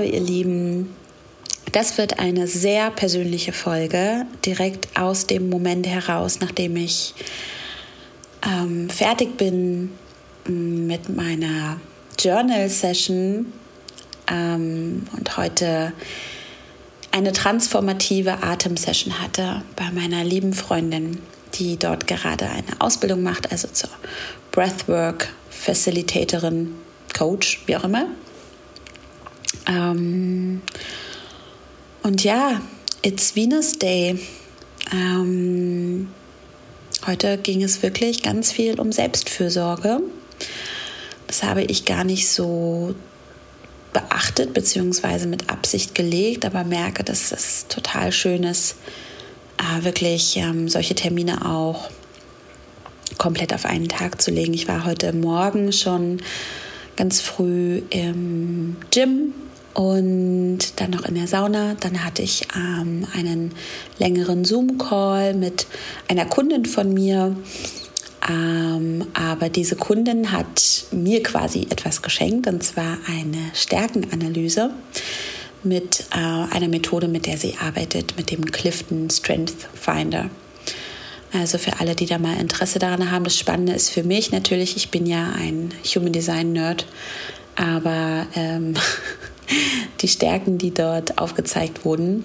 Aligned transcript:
Hallo 0.00 0.12
ihr 0.12 0.20
Lieben. 0.20 0.96
Das 1.72 1.98
wird 1.98 2.20
eine 2.20 2.46
sehr 2.46 2.90
persönliche 2.90 3.52
Folge, 3.52 4.24
direkt 4.46 4.98
aus 4.98 5.26
dem 5.26 5.50
Moment 5.50 5.86
heraus, 5.86 6.40
nachdem 6.40 6.76
ich 6.76 7.12
ähm, 8.42 8.88
fertig 8.88 9.36
bin 9.36 9.90
mm, 10.46 10.86
mit 10.86 11.14
meiner 11.14 11.78
Journal-Session 12.18 13.52
ähm, 14.32 15.02
und 15.14 15.36
heute 15.36 15.92
eine 17.10 17.32
transformative 17.32 18.42
Atemsession 18.42 19.20
hatte 19.20 19.60
bei 19.76 19.90
meiner 19.92 20.24
lieben 20.24 20.54
Freundin, 20.54 21.18
die 21.56 21.76
dort 21.76 22.06
gerade 22.06 22.46
eine 22.46 22.80
Ausbildung 22.80 23.22
macht, 23.22 23.52
also 23.52 23.68
zur 23.68 23.90
Breathwork 24.50 25.28
Facilitatorin, 25.50 26.74
Coach, 27.12 27.64
wie 27.66 27.76
auch 27.76 27.84
immer. 27.84 28.06
Ähm, 29.70 30.62
und 32.02 32.24
ja, 32.24 32.60
it's 33.02 33.36
Venus 33.36 33.78
Day. 33.78 34.18
Ähm, 34.92 36.08
heute 37.06 37.38
ging 37.38 37.62
es 37.62 37.82
wirklich 37.82 38.22
ganz 38.22 38.50
viel 38.50 38.80
um 38.80 38.90
Selbstfürsorge. 38.90 40.00
Das 41.26 41.42
habe 41.44 41.62
ich 41.62 41.84
gar 41.84 42.04
nicht 42.04 42.28
so 42.28 42.94
beachtet 43.92 44.54
bzw. 44.54 45.26
mit 45.26 45.50
Absicht 45.50 45.94
gelegt, 45.94 46.44
aber 46.44 46.64
merke, 46.64 47.04
dass 47.04 47.32
es 47.32 47.66
total 47.68 48.12
schön 48.12 48.42
ist, 48.42 48.76
äh, 49.58 49.84
wirklich 49.84 50.36
ähm, 50.36 50.68
solche 50.68 50.94
Termine 50.94 51.46
auch 51.48 51.90
komplett 53.18 53.52
auf 53.52 53.66
einen 53.66 53.88
Tag 53.88 54.20
zu 54.20 54.30
legen. 54.30 54.54
Ich 54.54 54.66
war 54.66 54.84
heute 54.84 55.12
Morgen 55.12 55.72
schon 55.72 56.20
ganz 56.96 57.20
früh 57.20 57.82
im 57.90 58.76
Gym 58.90 59.34
und 59.74 60.58
dann 60.76 60.90
noch 60.90 61.04
in 61.04 61.14
der 61.14 61.26
Sauna. 61.26 61.74
Dann 61.80 62.04
hatte 62.04 62.22
ich 62.22 62.46
ähm, 62.56 63.06
einen 63.14 63.52
längeren 63.98 64.44
Zoom-Call 64.44 65.34
mit 65.34 65.66
einer 66.08 66.26
Kundin 66.26 66.66
von 66.66 66.92
mir. 66.92 67.36
Ähm, 68.28 69.06
aber 69.14 69.48
diese 69.48 69.76
Kundin 69.76 70.32
hat 70.32 70.84
mir 70.90 71.22
quasi 71.22 71.62
etwas 71.70 72.02
geschenkt, 72.02 72.46
und 72.46 72.62
zwar 72.62 72.98
eine 73.06 73.50
Stärkenanalyse 73.54 74.70
mit 75.62 76.04
äh, 76.12 76.54
einer 76.54 76.68
Methode, 76.68 77.08
mit 77.08 77.26
der 77.26 77.38
sie 77.38 77.56
arbeitet, 77.60 78.16
mit 78.16 78.30
dem 78.30 78.44
Clifton 78.44 79.08
Strength 79.10 79.68
Finder. 79.74 80.30
Also 81.32 81.58
für 81.58 81.78
alle, 81.78 81.94
die 81.94 82.06
da 82.06 82.18
mal 82.18 82.36
Interesse 82.38 82.78
daran 82.78 83.10
haben. 83.10 83.24
Das 83.24 83.38
Spannende 83.38 83.72
ist 83.72 83.90
für 83.90 84.02
mich 84.02 84.32
natürlich, 84.32 84.76
ich 84.76 84.90
bin 84.90 85.06
ja 85.06 85.32
ein 85.32 85.72
Human 85.94 86.12
Design 86.12 86.52
Nerd, 86.52 86.86
aber 87.56 88.26
ähm, 88.34 88.74
die 90.00 90.08
Stärken, 90.08 90.58
die 90.58 90.72
dort 90.72 91.18
aufgezeigt 91.18 91.84
wurden, 91.84 92.24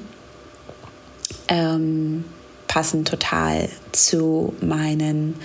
ähm, 1.47 2.25
passen 2.67 3.05
total 3.05 3.69
zu 3.91 4.53
meinen 4.61 5.35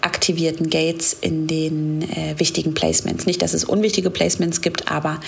aktivierten 0.00 0.68
Gates 0.68 1.16
in 1.20 1.46
den 1.46 2.02
äh, 2.02 2.34
wichtigen 2.38 2.74
Placements. 2.74 3.24
Nicht, 3.24 3.40
dass 3.40 3.54
es 3.54 3.64
unwichtige 3.64 4.10
Placements 4.10 4.60
gibt, 4.60 4.90
aber 4.90 5.20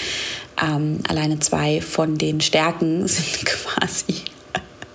ähm, 0.60 0.98
alleine 1.08 1.38
zwei 1.38 1.80
von 1.80 2.18
den 2.18 2.40
Stärken 2.40 3.06
sind 3.08 3.46
quasi 3.46 4.22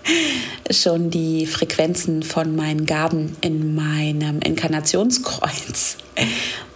schon 0.72 1.10
die 1.10 1.46
Frequenzen 1.46 2.24
von 2.24 2.56
meinen 2.56 2.86
Gaben 2.86 3.36
in 3.42 3.74
meinem 3.74 4.40
Inkarnationskreuz. 4.42 5.98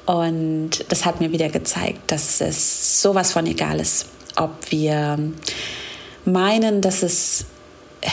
Und 0.05 0.85
das 0.89 1.05
hat 1.05 1.21
mir 1.21 1.31
wieder 1.31 1.49
gezeigt, 1.49 2.11
dass 2.11 2.41
es 2.41 3.01
sowas 3.01 3.31
von 3.31 3.45
egal 3.45 3.79
ist, 3.79 4.07
ob 4.35 4.51
wir 4.69 5.17
meinen, 6.25 6.81
dass 6.81 7.03
es 7.03 7.45
äh, 8.01 8.09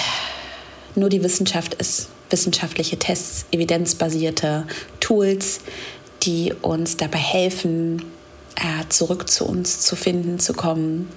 nur 0.95 1.09
die 1.09 1.23
Wissenschaft 1.23 1.75
ist, 1.75 2.09
wissenschaftliche 2.31 2.99
Tests, 2.99 3.47
evidenzbasierte 3.51 4.67
Tools, 5.01 5.61
die 6.23 6.53
uns 6.63 6.97
dabei 6.97 7.19
helfen, 7.19 8.05
äh, 8.57 8.89
zurück 8.89 9.29
zu 9.29 9.47
uns 9.47 9.81
zu 9.81 9.97
finden, 9.97 10.39
zu 10.39 10.53
kommen 10.53 11.09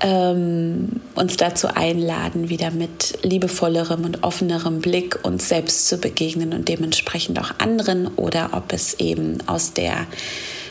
ähm, 0.00 1.00
uns 1.14 1.36
dazu 1.36 1.68
einladen, 1.68 2.48
wieder 2.48 2.70
mit 2.70 3.18
liebevollerem 3.22 4.04
und 4.04 4.22
offenerem 4.22 4.80
Blick 4.80 5.24
uns 5.24 5.48
selbst 5.48 5.88
zu 5.88 5.98
begegnen 5.98 6.52
und 6.52 6.68
dementsprechend 6.68 7.38
auch 7.40 7.58
anderen 7.58 8.08
oder 8.16 8.50
ob 8.52 8.72
es 8.72 8.94
eben 8.94 9.38
aus 9.46 9.72
der 9.72 10.06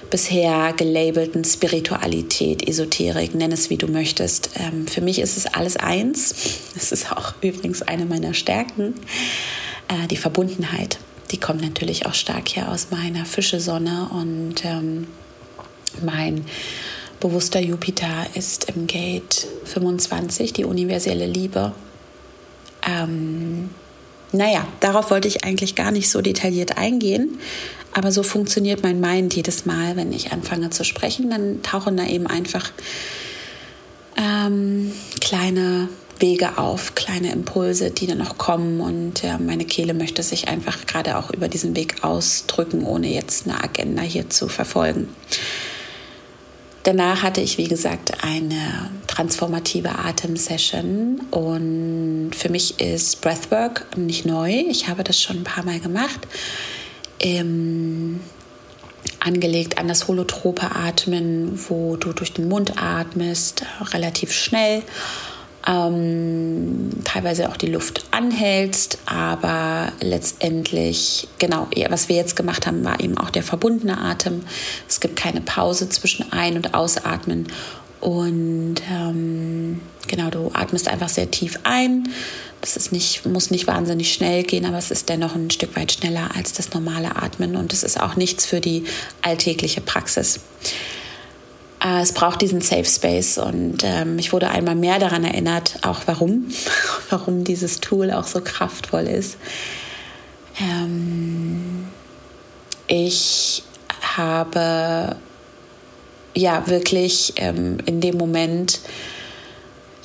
bisher 0.09 0.73
gelabelten 0.73 1.43
Spiritualität, 1.43 2.67
Esoterik, 2.67 3.35
nenn 3.35 3.51
es 3.51 3.69
wie 3.69 3.77
du 3.77 3.87
möchtest. 3.87 4.51
Ähm, 4.55 4.87
für 4.87 5.01
mich 5.01 5.19
ist 5.19 5.37
es 5.37 5.45
alles 5.47 5.77
eins. 5.77 6.33
Es 6.75 6.91
ist 6.91 7.11
auch 7.11 7.33
übrigens 7.41 7.81
eine 7.81 8.05
meiner 8.05 8.33
Stärken, 8.33 8.95
äh, 9.89 10.07
die 10.07 10.17
Verbundenheit. 10.17 10.99
Die 11.31 11.37
kommt 11.37 11.61
natürlich 11.61 12.05
auch 12.05 12.13
stark 12.13 12.47
hier 12.47 12.71
aus 12.71 12.87
meiner 12.89 13.25
Fischesonne 13.25 14.09
und 14.13 14.63
ähm, 14.63 15.07
mein 16.01 16.45
Bewusster 17.19 17.59
Jupiter 17.59 18.27
ist 18.35 18.69
im 18.69 18.85
Gate 18.85 19.47
25, 19.65 20.53
die 20.53 20.65
universelle 20.65 21.25
Liebe. 21.25 21.71
Ähm, 22.87 23.69
naja, 24.31 24.67
darauf 24.79 25.09
wollte 25.09 25.27
ich 25.27 25.43
eigentlich 25.43 25.75
gar 25.75 25.91
nicht 25.91 26.09
so 26.09 26.21
detailliert 26.21 26.77
eingehen, 26.77 27.39
aber 27.93 28.11
so 28.11 28.21
funktioniert 28.21 28.83
mein 28.83 28.99
Mind 28.99 29.35
jedes 29.35 29.65
Mal, 29.65 29.95
wenn 29.95 30.13
ich 30.13 30.31
anfange 30.31 30.69
zu 30.69 30.83
sprechen, 30.83 31.29
dann 31.31 31.63
tauchen 31.63 31.97
da 31.97 32.05
eben 32.05 32.27
einfach 32.27 32.71
ähm, 34.17 34.91
kleine 35.19 35.89
Wege 36.19 36.57
auf, 36.57 36.95
kleine 36.95 37.31
Impulse, 37.31 37.91
die 37.91 38.07
dann 38.07 38.17
noch 38.17 38.37
kommen 38.37 38.81
und 38.81 39.23
äh, 39.23 39.37
meine 39.37 39.65
Kehle 39.65 39.93
möchte 39.93 40.23
sich 40.23 40.47
einfach 40.47 40.85
gerade 40.85 41.17
auch 41.17 41.31
über 41.31 41.47
diesen 41.47 41.75
Weg 41.75 42.03
ausdrücken, 42.03 42.83
ohne 42.83 43.07
jetzt 43.07 43.47
eine 43.47 43.63
Agenda 43.63 44.01
hier 44.01 44.29
zu 44.29 44.47
verfolgen. 44.47 45.09
Danach 46.87 47.21
hatte 47.21 47.41
ich, 47.41 47.57
wie 47.57 47.67
gesagt, 47.67 48.23
eine 48.23 48.89
transformative 49.07 49.89
Atemsession 49.89 51.19
und 51.31 52.31
für 52.33 52.47
mich 52.47 52.79
ist 52.79 53.19
Breathwork 53.19 53.85
nicht 53.97 54.25
neu. 54.25 54.63
Ich 54.69 54.87
habe 54.87 55.03
das 55.03 55.21
schon 55.21 55.39
ein 55.39 55.43
paar 55.43 55.65
Mal 55.65 55.81
gemacht. 55.81 56.25
Ähm, 57.19 58.21
angelegt 59.19 59.79
an 59.79 59.89
das 59.89 60.07
holotrope 60.07 60.71
Atmen, 60.75 61.59
wo 61.67 61.97
du 61.97 62.13
durch 62.13 62.31
den 62.31 62.47
Mund 62.47 62.81
atmest, 62.81 63.65
relativ 63.91 64.31
schnell 64.31 64.81
ähm, 65.67 66.89
teilweise 67.03 67.49
auch 67.49 67.57
die 67.57 67.67
Luft 67.67 68.05
anhältst, 68.11 68.99
aber 69.05 69.91
letztendlich, 69.99 71.27
genau, 71.39 71.67
was 71.89 72.07
wir 72.07 72.15
jetzt 72.15 72.35
gemacht 72.35 72.65
haben, 72.65 72.83
war 72.85 72.99
eben 73.01 73.17
auch 73.17 73.29
der 73.29 73.43
verbundene 73.43 73.97
Atem. 73.99 74.43
Es 74.87 74.99
gibt 74.99 75.17
keine 75.17 75.41
Pause 75.41 75.89
zwischen 75.89 76.31
Ein- 76.31 76.55
und 76.55 76.73
Ausatmen. 76.73 77.47
Und 77.99 78.75
ähm, 78.91 79.81
genau, 80.07 80.29
du 80.29 80.51
atmest 80.53 80.87
einfach 80.87 81.09
sehr 81.09 81.29
tief 81.31 81.59
ein. 81.63 82.07
Das 82.61 82.77
ist 82.77 82.91
nicht, 82.91 83.25
muss 83.25 83.51
nicht 83.51 83.67
wahnsinnig 83.67 84.13
schnell 84.13 84.43
gehen, 84.43 84.65
aber 84.65 84.77
es 84.77 84.91
ist 84.91 85.09
dennoch 85.09 85.35
ein 85.35 85.51
Stück 85.51 85.75
weit 85.75 85.91
schneller 85.91 86.29
als 86.35 86.53
das 86.53 86.73
normale 86.73 87.15
Atmen 87.15 87.55
und 87.55 87.73
es 87.73 87.83
ist 87.83 87.99
auch 87.99 88.15
nichts 88.15 88.45
für 88.45 88.61
die 88.61 88.85
alltägliche 89.21 89.81
Praxis. 89.81 90.39
Äh, 91.83 92.01
es 92.01 92.13
braucht 92.13 92.41
diesen 92.41 92.61
Safe 92.61 92.85
Space 92.85 93.37
und 93.37 93.83
ähm, 93.83 94.17
ich 94.19 94.33
wurde 94.33 94.49
einmal 94.49 94.75
mehr 94.75 94.99
daran 94.99 95.23
erinnert, 95.23 95.79
auch 95.83 96.01
warum, 96.05 96.47
warum 97.09 97.43
dieses 97.43 97.79
Tool 97.79 98.11
auch 98.11 98.25
so 98.25 98.41
kraftvoll 98.41 99.03
ist. 99.03 99.37
Ähm, 100.59 101.87
ich 102.87 103.63
habe 104.01 105.17
ja 106.33 106.67
wirklich 106.67 107.33
ähm, 107.37 107.77
in 107.85 108.01
dem 108.01 108.17
Moment 108.17 108.79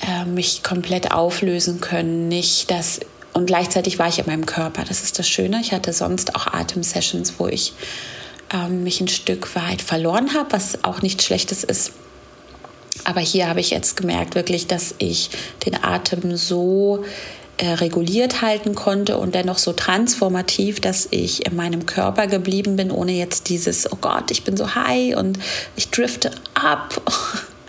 äh, 0.01 0.25
mich 0.25 0.63
komplett 0.63 1.11
auflösen 1.11 1.79
können, 1.81 2.27
nicht 2.27 2.69
das 2.69 2.99
und 3.33 3.47
gleichzeitig 3.47 3.97
war 3.97 4.07
ich 4.07 4.19
in 4.19 4.27
meinem 4.27 4.45
Körper. 4.45 4.83
Das 4.87 5.01
ist 5.01 5.17
das 5.17 5.27
Schöne. 5.27 5.59
Ich 5.59 5.71
hatte 5.71 5.91
sonst 5.91 6.35
auch 6.35 6.45
Atemsessions, 6.45 7.33
wo 7.39 7.47
ich 7.47 7.73
ähm, 8.53 8.83
mich 8.83 9.01
ein 9.01 9.07
Stück 9.07 9.55
weit 9.55 9.81
verloren 9.81 10.33
habe, 10.33 10.51
was 10.51 10.83
auch 10.83 11.01
nichts 11.01 11.25
Schlechtes 11.25 11.63
ist. 11.63 11.91
Aber 13.03 13.19
hier 13.19 13.49
habe 13.49 13.59
ich 13.59 13.71
jetzt 13.71 13.97
gemerkt 13.97 14.35
wirklich, 14.35 14.67
dass 14.67 14.95
ich 14.99 15.29
den 15.65 15.83
Atem 15.83 16.37
so 16.37 17.03
äh, 17.57 17.69
reguliert 17.69 18.41
halten 18.41 18.75
konnte 18.75 19.17
und 19.17 19.35
dennoch 19.35 19.57
so 19.57 19.73
transformativ, 19.73 20.79
dass 20.79 21.07
ich 21.11 21.45
in 21.45 21.55
meinem 21.55 21.85
Körper 21.85 22.27
geblieben 22.27 22.75
bin, 22.75 22.91
ohne 22.91 23.11
jetzt 23.13 23.49
dieses, 23.49 23.91
oh 23.91 23.97
Gott, 23.99 24.31
ich 24.31 24.43
bin 24.43 24.55
so 24.55 24.75
high 24.75 25.15
und 25.17 25.37
ich 25.75 25.89
drifte 25.89 26.31
ab 26.53 27.01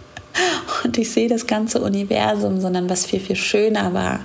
und 0.84 0.98
ich 0.98 1.10
sehe 1.10 1.28
das 1.28 1.46
ganze 1.46 1.80
Universum, 1.80 2.60
sondern 2.60 2.88
was 2.88 3.06
viel, 3.06 3.20
viel 3.20 3.36
schöner 3.36 3.92
war. 3.92 4.20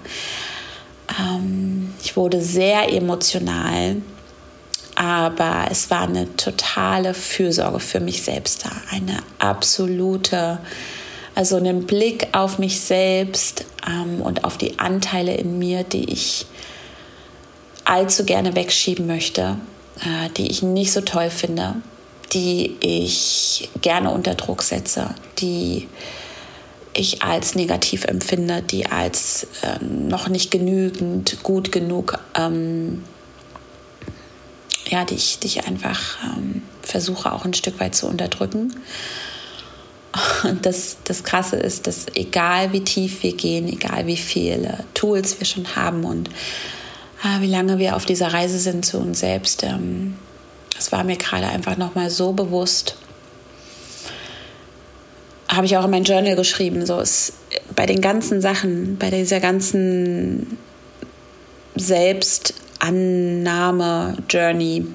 Ähm, 1.20 1.94
ich 2.04 2.16
wurde 2.16 2.42
sehr 2.42 2.94
emotional 2.94 3.98
aber 5.00 5.68
es 5.72 5.90
war 5.90 6.02
eine 6.02 6.36
totale 6.36 7.14
Fürsorge 7.14 7.80
für 7.80 8.02
mich 8.02 8.22
selbst 8.22 8.66
da, 8.66 8.72
eine 8.92 9.20
absolute 9.40 10.60
Also 11.36 11.56
einen 11.56 11.86
Blick 11.86 12.28
auf 12.34 12.60
mich 12.60 12.82
selbst 12.82 13.64
ähm, 13.88 14.22
und 14.22 14.44
auf 14.44 14.58
die 14.58 14.78
Anteile 14.78 15.36
in 15.36 15.58
mir, 15.58 15.84
die 15.84 16.12
ich 16.12 16.48
allzu 17.86 18.26
gerne 18.26 18.58
wegschieben 18.58 19.08
möchte, 19.08 19.56
äh, 20.02 20.30
die 20.36 20.52
ich 20.52 20.64
nicht 20.64 20.92
so 20.92 21.00
toll 21.00 21.30
finde, 21.30 21.76
die 22.34 22.76
ich 22.82 23.70
gerne 23.82 24.12
unter 24.12 24.36
Druck 24.36 24.64
setze, 24.64 25.16
die 25.38 25.88
ich 26.94 27.24
als 27.24 27.56
negativ 27.56 28.04
empfinde, 28.04 28.62
die 28.62 28.88
als 28.88 29.48
äh, 29.62 29.82
noch 29.82 30.28
nicht 30.28 30.52
genügend, 30.52 31.42
gut 31.42 31.72
genug, 31.72 32.20
ähm, 32.36 33.06
ja, 34.90 35.06
die 35.06 35.16
ich, 35.16 35.40
die 35.40 35.48
ich 35.48 35.68
einfach 35.68 36.18
ähm, 36.24 36.64
versuche 36.82 37.32
auch 37.32 37.46
ein 37.46 37.54
Stück 37.54 37.80
weit 37.80 37.96
zu 37.96 38.08
unterdrücken. 38.08 38.74
Und 40.44 40.66
das, 40.66 40.98
das 41.04 41.24
Krasse 41.24 41.56
ist, 41.56 41.86
dass 41.86 42.08
egal 42.16 42.74
wie 42.74 42.84
tief 42.84 43.22
wir 43.22 43.36
gehen, 43.36 43.68
egal 43.68 44.08
wie 44.08 44.18
viele 44.18 44.84
Tools 44.96 45.40
wir 45.40 45.46
schon 45.46 45.76
haben 45.76 46.04
und 46.04 46.30
äh, 47.24 47.42
wie 47.42 47.48
lange 47.48 47.78
wir 47.78 47.96
auf 47.96 48.06
dieser 48.06 48.34
Reise 48.34 48.58
sind 48.58 48.86
zu 48.86 48.98
uns 48.98 49.20
selbst, 49.20 49.64
ähm, 49.64 50.16
das 50.76 50.92
war 50.92 51.04
mir 51.04 51.18
gerade 51.18 51.48
einfach 51.48 51.78
nochmal 51.78 52.10
so 52.10 52.34
bewusst. 52.34 52.96
Habe 55.48 55.66
ich 55.66 55.78
auch 55.78 55.86
in 55.86 55.92
mein 55.92 56.06
Journal 56.06 56.36
geschrieben. 56.36 56.86
So 56.86 57.00
ist 57.00 57.34
bei 57.76 57.86
den 57.86 58.02
ganzen 58.02 58.40
Sachen, 58.42 58.98
bei 58.98 59.10
dieser 59.10 59.40
ganzen 59.40 60.58
Selbstannahme-Journey 62.80 64.86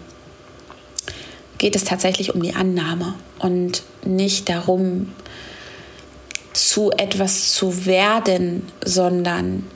geht 1.59 1.77
es 1.77 1.85
tatsächlich 1.85 2.35
um 2.35 2.43
die 2.43 2.55
Annahme 2.55 3.15
und 3.39 3.83
nicht 4.05 4.49
darum, 4.49 5.13
zu 6.53 6.91
etwas 6.93 7.53
zu 7.53 7.87
werden, 7.87 8.67
sondern 8.85 9.67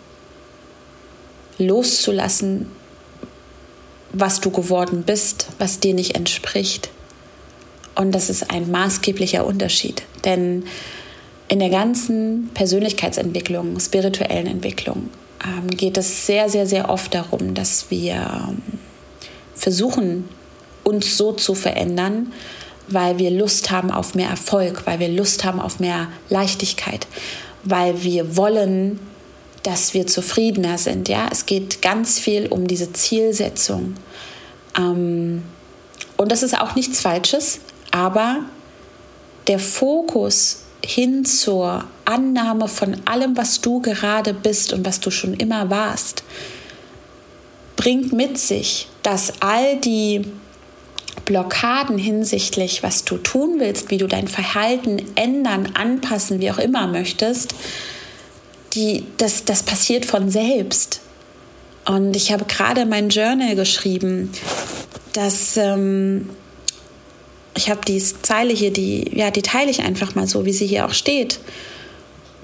loszulassen, 1.59 2.71
was 4.13 4.41
du 4.41 4.51
geworden 4.51 5.03
bist, 5.05 5.49
was 5.59 5.81
dir 5.81 5.95
nicht 5.95 6.15
entspricht. 6.15 6.91
Und 7.95 8.13
das 8.13 8.31
ist 8.31 8.51
ein 8.51 8.71
maßgeblicher 8.71 9.45
Unterschied. 9.45 10.03
Denn 10.25 10.65
in 11.49 11.59
der 11.59 11.71
ganzen 11.71 12.51
Persönlichkeitsentwicklung, 12.55 13.81
spirituellen 13.81 14.47
Entwicklung, 14.47 15.11
ähm, 15.45 15.69
geht 15.69 15.97
es 15.97 16.27
sehr, 16.27 16.49
sehr, 16.49 16.67
sehr 16.67 16.91
oft 16.91 17.15
darum, 17.15 17.55
dass 17.55 17.91
wir 17.91 18.15
ähm, 18.49 18.63
versuchen, 19.55 20.29
uns 20.85 21.17
so 21.17 21.33
zu 21.33 21.55
verändern, 21.55 22.33
weil 22.89 23.19
wir 23.19 23.31
Lust 23.31 23.71
haben 23.71 23.91
auf 23.91 24.15
mehr 24.15 24.31
Erfolg, 24.31 24.87
weil 24.87 24.99
wir 24.99 25.09
Lust 25.09 25.45
haben 25.45 25.61
auf 25.61 25.81
mehr 25.81 26.09
Leichtigkeit, 26.31 27.07
weil 27.65 28.03
wir 28.03 28.37
wollen, 28.37 28.99
dass 29.63 29.93
wir 29.93 30.07
zufriedener 30.07 30.79
sind. 30.79 31.09
Ja, 31.09 31.29
es 31.31 31.47
geht 31.47 31.83
ganz 31.83 32.19
viel 32.19 32.47
um 32.47 32.67
diese 32.67 32.93
Zielsetzung. 32.93 33.95
Ähm, 34.77 35.43
und 36.17 36.33
das 36.33 36.43
ist 36.43 36.59
auch 36.59 36.75
nichts 36.75 37.01
Falsches, 37.01 37.61
aber 37.91 38.41
der 39.47 39.59
Fokus 39.59 40.63
hin 40.89 41.27
zur 41.27 41.85
Annahme 42.07 42.67
von 42.67 42.97
allem, 43.05 43.37
was 43.37 43.61
du 43.61 43.83
gerade 43.83 44.33
bist 44.33 44.73
und 44.73 44.87
was 44.87 45.01
du 45.01 45.11
schon 45.11 45.35
immer 45.35 45.69
warst, 45.69 46.25
bringt 47.77 48.15
mit 48.15 48.39
sich, 48.39 48.89
dass 49.03 49.35
all 49.41 49.77
die 49.77 50.25
Blockaden 51.27 51.99
hinsichtlich, 51.99 52.83
was 52.83 53.05
du 53.05 53.19
tun 53.19 53.57
willst, 53.59 53.91
wie 53.91 53.99
du 53.99 54.07
dein 54.07 54.29
Verhalten 54.29 55.03
ändern, 55.15 55.73
anpassen, 55.75 56.41
wie 56.41 56.51
auch 56.51 56.59
immer 56.59 56.87
möchtest, 56.87 57.55
die, 58.73 59.05
das, 59.19 59.45
das 59.45 59.63
passiert 59.65 60.07
von 60.07 60.31
selbst. 60.31 61.01
Und 61.85 62.17
ich 62.17 62.33
habe 62.33 62.47
gerade 62.47 62.87
mein 62.87 63.11
Journal 63.11 63.57
geschrieben, 63.57 64.33
dass 65.13 65.59
ähm, 65.59 66.31
ich 67.59 67.69
habe 67.69 67.81
die 67.87 67.99
Zeile 67.99 68.55
hier, 68.55 68.73
die, 68.73 69.11
ja, 69.13 69.31
die 69.31 69.43
teile 69.43 69.71
ich 69.71 69.83
einfach 69.83 70.15
mal 70.15 70.27
so, 70.27 70.47
wie 70.47 70.53
sie 70.53 70.67
hier 70.67 70.87
auch 70.87 70.95
steht. 70.95 71.41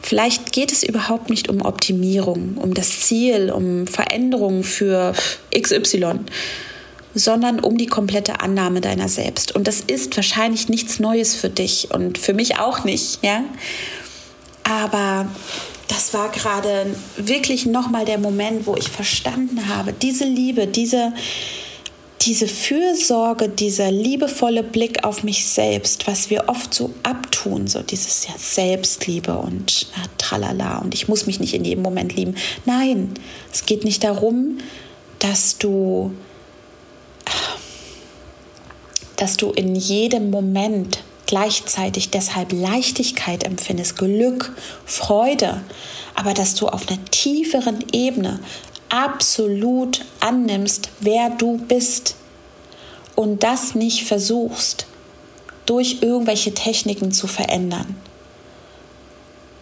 Vielleicht 0.03 0.53
geht 0.53 0.73
es 0.73 0.83
überhaupt 0.83 1.31
nicht 1.31 1.49
um 1.49 1.63
Optimierung, 1.63 2.59
um 2.59 2.75
das 2.75 3.01
Ziel, 3.01 3.51
um 3.51 3.87
Veränderungen 3.87 4.65
für 4.65 5.15
XY, 5.57 6.19
sondern 7.15 7.61
um 7.61 7.79
die 7.79 7.87
komplette 7.87 8.41
Annahme 8.41 8.81
deiner 8.81 9.09
selbst. 9.09 9.55
Und 9.55 9.69
das 9.69 9.81
ist 9.81 10.17
wahrscheinlich 10.17 10.69
nichts 10.69 10.99
Neues 10.99 11.37
für 11.37 11.49
dich 11.49 11.89
und 11.93 12.19
für 12.19 12.35
mich 12.35 12.59
auch 12.59 12.85
nicht, 12.85 13.21
ja. 13.23 13.45
Aber 14.65 15.29
das 15.89 16.13
war 16.13 16.31
gerade 16.31 16.87
wirklich 17.17 17.67
nochmal 17.67 18.05
der 18.05 18.19
Moment, 18.19 18.67
wo 18.67 18.75
ich 18.75 18.89
verstanden 18.89 19.69
habe, 19.69 19.93
diese 19.93 20.25
Liebe, 20.25 20.67
diese, 20.67 21.13
diese 22.25 22.49
Fürsorge, 22.49 23.49
dieser 23.51 23.91
liebevolle 23.91 24.63
Blick 24.63 25.05
auf 25.05 25.25
mich 25.25 25.47
selbst, 25.47 26.07
was 26.07 26.31
wir 26.31 26.49
oft 26.49 26.73
so 26.73 26.95
abtun, 27.03 27.67
so 27.67 27.83
dieses 27.83 28.27
ja, 28.27 28.35
Selbstliebe 28.39 29.37
und 29.37 29.89
äh, 29.97 30.09
tralala 30.17 30.79
und 30.79 30.95
ich 30.95 31.07
muss 31.07 31.27
mich 31.27 31.39
nicht 31.39 31.53
in 31.53 31.65
jedem 31.65 31.83
Moment 31.83 32.17
lieben. 32.17 32.35
Nein, 32.65 33.13
es 33.53 33.67
geht 33.67 33.85
nicht 33.85 34.05
darum, 34.05 34.59
dass 35.19 35.59
du, 35.59 36.13
dass 39.17 39.37
du 39.37 39.51
in 39.51 39.75
jedem 39.75 40.31
Moment 40.31 41.01
gleichzeitig 41.27 42.11
deshalb 42.11 42.53
Leichtigkeit 42.53 43.45
empfindest, 43.45 43.97
Glück, 43.97 44.57
Freude, 44.87 45.63
aber 46.15 46.33
dass 46.33 46.55
du 46.55 46.69
auf 46.69 46.89
einer 46.89 47.05
tieferen 47.07 47.85
Ebene 47.93 48.41
absolut 48.95 50.05
annimmst, 50.21 50.89
wer 51.01 51.31
du 51.31 51.59
bist 51.59 52.15
und 53.17 53.43
das 53.43 53.75
nicht 53.75 54.05
versuchst, 54.05 54.87
durch 55.67 55.99
irgendwelche 56.03 56.55
Techniken 56.55 57.11
zu 57.11 57.27
verändern. 57.27 57.97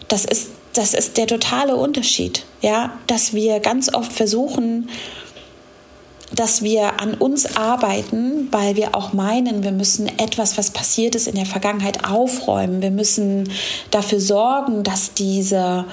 Das 0.07 0.25
ist, 0.25 0.49
das 0.73 0.93
ist 0.93 1.17
der 1.17 1.27
totale 1.27 1.75
Unterschied, 1.75 2.45
ja, 2.61 2.93
dass 3.07 3.33
wir 3.33 3.59
ganz 3.59 3.91
oft 3.93 4.13
versuchen, 4.13 4.89
dass 6.35 6.61
wir 6.61 6.99
an 6.99 7.13
uns 7.15 7.55
arbeiten, 7.55 8.47
weil 8.51 8.75
wir 8.75 8.95
auch 8.95 9.13
meinen, 9.13 9.63
wir 9.63 9.71
müssen 9.71 10.07
etwas, 10.19 10.57
was 10.57 10.71
passiert 10.71 11.15
ist 11.15 11.27
in 11.27 11.35
der 11.35 11.45
Vergangenheit, 11.45 12.05
aufräumen. 12.05 12.81
Wir 12.81 12.91
müssen 12.91 13.51
dafür 13.91 14.19
sorgen, 14.19 14.83
dass 14.83 15.13
diese 15.13 15.85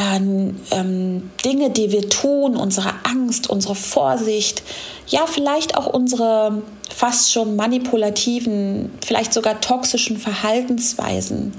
ähm, 0.00 1.30
Dinge, 1.44 1.70
die 1.70 1.92
wir 1.92 2.08
tun, 2.08 2.56
unsere 2.56 2.94
Angst, 3.04 3.50
unsere 3.50 3.74
Vorsicht, 3.74 4.62
ja 5.08 5.26
vielleicht 5.26 5.76
auch 5.76 5.86
unsere 5.86 6.62
fast 6.88 7.32
schon 7.32 7.56
manipulativen, 7.56 8.92
vielleicht 9.04 9.32
sogar 9.32 9.60
toxischen 9.60 10.16
Verhaltensweisen 10.16 11.54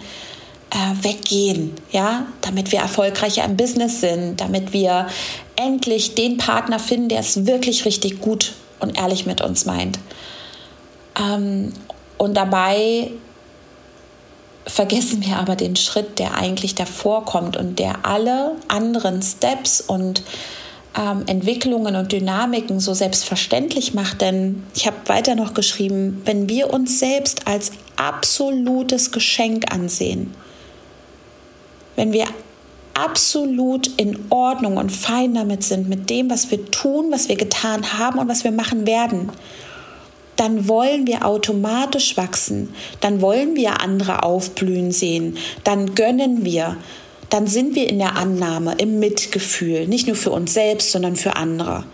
äh, 0.72 1.04
weggehen, 1.04 1.74
ja, 1.92 2.26
damit 2.42 2.72
wir 2.72 2.80
erfolgreicher 2.80 3.44
im 3.46 3.58
Business 3.58 4.02
sind, 4.02 4.40
damit 4.40 4.74
wir 4.74 5.08
endlich 5.56 6.16
den 6.16 6.38
Partner 6.38 6.80
finden, 6.80 7.10
der 7.10 7.20
es 7.20 7.46
wirklich 7.46 7.86
richtig 7.86 8.22
gut 8.22 8.54
und 8.80 8.98
ehrlich 8.98 9.26
mit 9.26 9.42
uns 9.42 9.66
meint. 9.66 10.00
Ähm, 11.20 11.74
und 12.18 12.36
dabei 12.36 13.12
vergessen 14.66 15.26
wir 15.26 15.38
aber 15.38 15.56
den 15.56 15.76
Schritt, 15.76 16.20
der 16.20 16.36
eigentlich 16.36 16.76
davor 16.76 17.26
kommt 17.26 17.58
und 17.58 17.80
der 17.80 18.06
alle 18.06 18.56
anderen 18.68 19.22
Steps 19.22 19.82
und 19.82 20.24
ähm, 20.98 21.24
Entwicklungen 21.26 21.96
und 21.96 22.12
Dynamiken 22.12 22.80
so 22.80 22.94
selbstverständlich 22.94 23.94
macht. 23.94 24.22
Denn 24.22 24.64
ich 24.76 24.86
habe 24.86 24.98
weiter 25.06 25.36
noch 25.36 25.54
geschrieben, 25.54 26.22
wenn 26.26 26.50
wir 26.50 26.74
uns 26.74 27.00
selbst 27.00 27.48
als 27.48 27.72
absolutes 27.96 29.12
Geschenk 29.12 29.72
ansehen, 29.74 30.34
wenn 31.96 32.14
wir 32.14 32.26
absolut 32.94 33.88
in 33.98 34.26
Ordnung 34.30 34.78
und 34.78 34.92
fein 34.92 35.34
damit 35.34 35.64
sind, 35.64 35.88
mit 35.88 36.10
dem, 36.10 36.30
was 36.30 36.52
wir 36.52 36.70
tun, 36.72 37.08
was 37.12 37.30
wir 37.30 37.36
getan 37.36 37.98
haben 37.98 38.20
und 38.20 38.28
was 38.28 38.44
wir 38.44 38.52
machen 38.52 38.86
werden, 38.86 39.32
dann 40.36 40.68
wollen 40.68 41.08
wir 41.08 41.26
automatisch 41.26 42.18
wachsen, 42.18 42.74
dann 43.00 43.22
wollen 43.22 43.56
wir 43.56 43.82
andere 43.82 44.24
aufblühen 44.24 44.92
sehen, 44.92 45.38
dann 45.64 45.94
gönnen 45.94 46.44
wir, 46.46 46.78
dann 47.30 47.48
sind 47.48 47.76
wir 47.76 47.90
in 47.90 48.00
der 48.00 48.18
Annahme, 48.18 48.76
im 48.78 49.00
Mitgefühl, 49.00 49.88
nicht 49.88 50.08
nur 50.08 50.16
für 50.16 50.32
uns 50.32 50.54
selbst, 50.54 50.92
sondern 50.92 51.16
für 51.16 51.36
andere. 51.36 51.86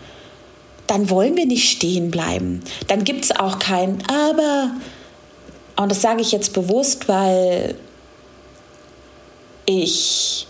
Dann 0.87 1.09
wollen 1.09 1.35
wir 1.35 1.45
nicht 1.45 1.69
stehen 1.69 2.09
bleiben. 2.09 2.61
Dann 2.87 3.03
gibt 3.03 3.25
es 3.25 3.35
auch 3.35 3.59
kein 3.59 4.01
Aber. 4.09 4.71
Und 5.75 5.91
das 5.91 6.01
sage 6.01 6.21
ich 6.21 6.31
jetzt 6.31 6.53
bewusst, 6.53 7.07
weil 7.07 7.75
ich 9.65 10.47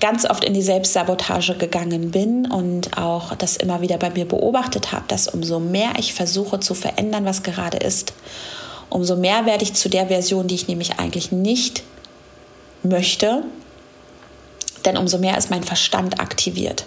ganz 0.00 0.24
oft 0.24 0.44
in 0.44 0.54
die 0.54 0.62
Selbstsabotage 0.62 1.54
gegangen 1.54 2.10
bin 2.10 2.50
und 2.50 2.96
auch 2.98 3.34
das 3.34 3.56
immer 3.56 3.80
wieder 3.82 3.98
bei 3.98 4.10
mir 4.10 4.26
beobachtet 4.26 4.92
habe, 4.92 5.04
dass 5.08 5.28
umso 5.28 5.60
mehr 5.60 5.92
ich 5.98 6.14
versuche 6.14 6.58
zu 6.60 6.74
verändern, 6.74 7.24
was 7.24 7.42
gerade 7.42 7.76
ist, 7.76 8.14
umso 8.88 9.16
mehr 9.16 9.46
werde 9.46 9.64
ich 9.64 9.74
zu 9.74 9.88
der 9.88 10.06
Version, 10.06 10.46
die 10.46 10.54
ich 10.54 10.68
nämlich 10.68 10.98
eigentlich 10.98 11.30
nicht 11.32 11.82
möchte, 12.82 13.42
denn 14.84 14.96
umso 14.96 15.18
mehr 15.18 15.36
ist 15.36 15.50
mein 15.50 15.62
Verstand 15.62 16.20
aktiviert 16.20 16.86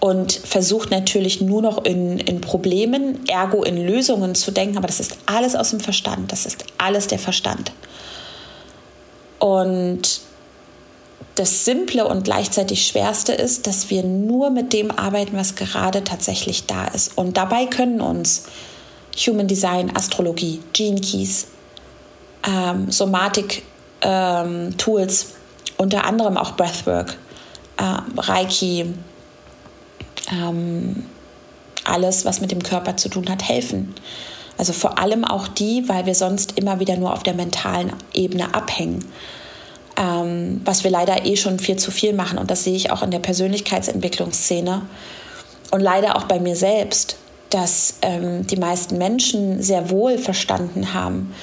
und 0.00 0.32
versucht 0.32 0.90
natürlich 0.90 1.40
nur 1.40 1.62
noch 1.62 1.84
in, 1.84 2.18
in 2.18 2.40
Problemen, 2.40 3.26
ergo 3.26 3.64
in 3.64 3.84
Lösungen 3.84 4.34
zu 4.34 4.50
denken, 4.50 4.76
aber 4.76 4.86
das 4.86 5.00
ist 5.00 5.16
alles 5.26 5.56
aus 5.56 5.70
dem 5.70 5.80
Verstand, 5.80 6.30
das 6.30 6.46
ist 6.46 6.64
alles 6.76 7.08
der 7.08 7.18
Verstand. 7.18 7.72
Und 9.38 10.20
das 11.38 11.64
Simple 11.64 12.06
und 12.06 12.24
gleichzeitig 12.24 12.86
Schwerste 12.86 13.32
ist, 13.32 13.66
dass 13.66 13.90
wir 13.90 14.02
nur 14.02 14.50
mit 14.50 14.72
dem 14.72 14.90
arbeiten, 14.90 15.36
was 15.36 15.54
gerade 15.54 16.02
tatsächlich 16.02 16.66
da 16.66 16.86
ist. 16.86 17.16
Und 17.16 17.36
dabei 17.36 17.66
können 17.66 18.00
uns 18.00 18.46
Human 19.26 19.46
Design, 19.46 19.94
Astrologie, 19.94 20.60
Gene 20.72 21.00
Keys, 21.00 21.46
ähm, 22.44 22.90
Somatik 22.90 23.62
ähm, 24.00 24.74
unter 25.76 26.04
anderem 26.04 26.36
auch 26.36 26.56
Breathwork, 26.56 27.16
äh, 27.76 28.20
Reiki, 28.20 28.86
ähm, 30.32 31.04
alles, 31.84 32.24
was 32.24 32.40
mit 32.40 32.50
dem 32.50 32.62
Körper 32.62 32.96
zu 32.96 33.08
tun 33.08 33.28
hat, 33.30 33.48
helfen. 33.48 33.94
Also 34.56 34.72
vor 34.72 34.98
allem 34.98 35.24
auch 35.24 35.46
die, 35.46 35.88
weil 35.88 36.04
wir 36.04 36.16
sonst 36.16 36.58
immer 36.58 36.80
wieder 36.80 36.96
nur 36.96 37.12
auf 37.12 37.22
der 37.22 37.34
mentalen 37.34 37.92
Ebene 38.12 38.54
abhängen 38.54 39.04
ähm, 39.98 40.60
was 40.64 40.84
wir 40.84 40.90
leider 40.90 41.26
eh 41.26 41.36
schon 41.36 41.58
viel 41.58 41.76
zu 41.76 41.90
viel 41.90 42.12
machen. 42.12 42.38
Und 42.38 42.50
das 42.50 42.64
sehe 42.64 42.76
ich 42.76 42.90
auch 42.90 43.02
in 43.02 43.10
der 43.10 43.18
Persönlichkeitsentwicklungsszene 43.18 44.82
und 45.70 45.80
leider 45.80 46.16
auch 46.16 46.24
bei 46.24 46.38
mir 46.38 46.56
selbst, 46.56 47.16
dass 47.50 47.94
ähm, 48.02 48.46
die 48.46 48.56
meisten 48.56 48.96
Menschen 48.98 49.62
sehr 49.62 49.90
wohl 49.90 50.18
verstanden 50.18 50.94
haben, 50.94 51.34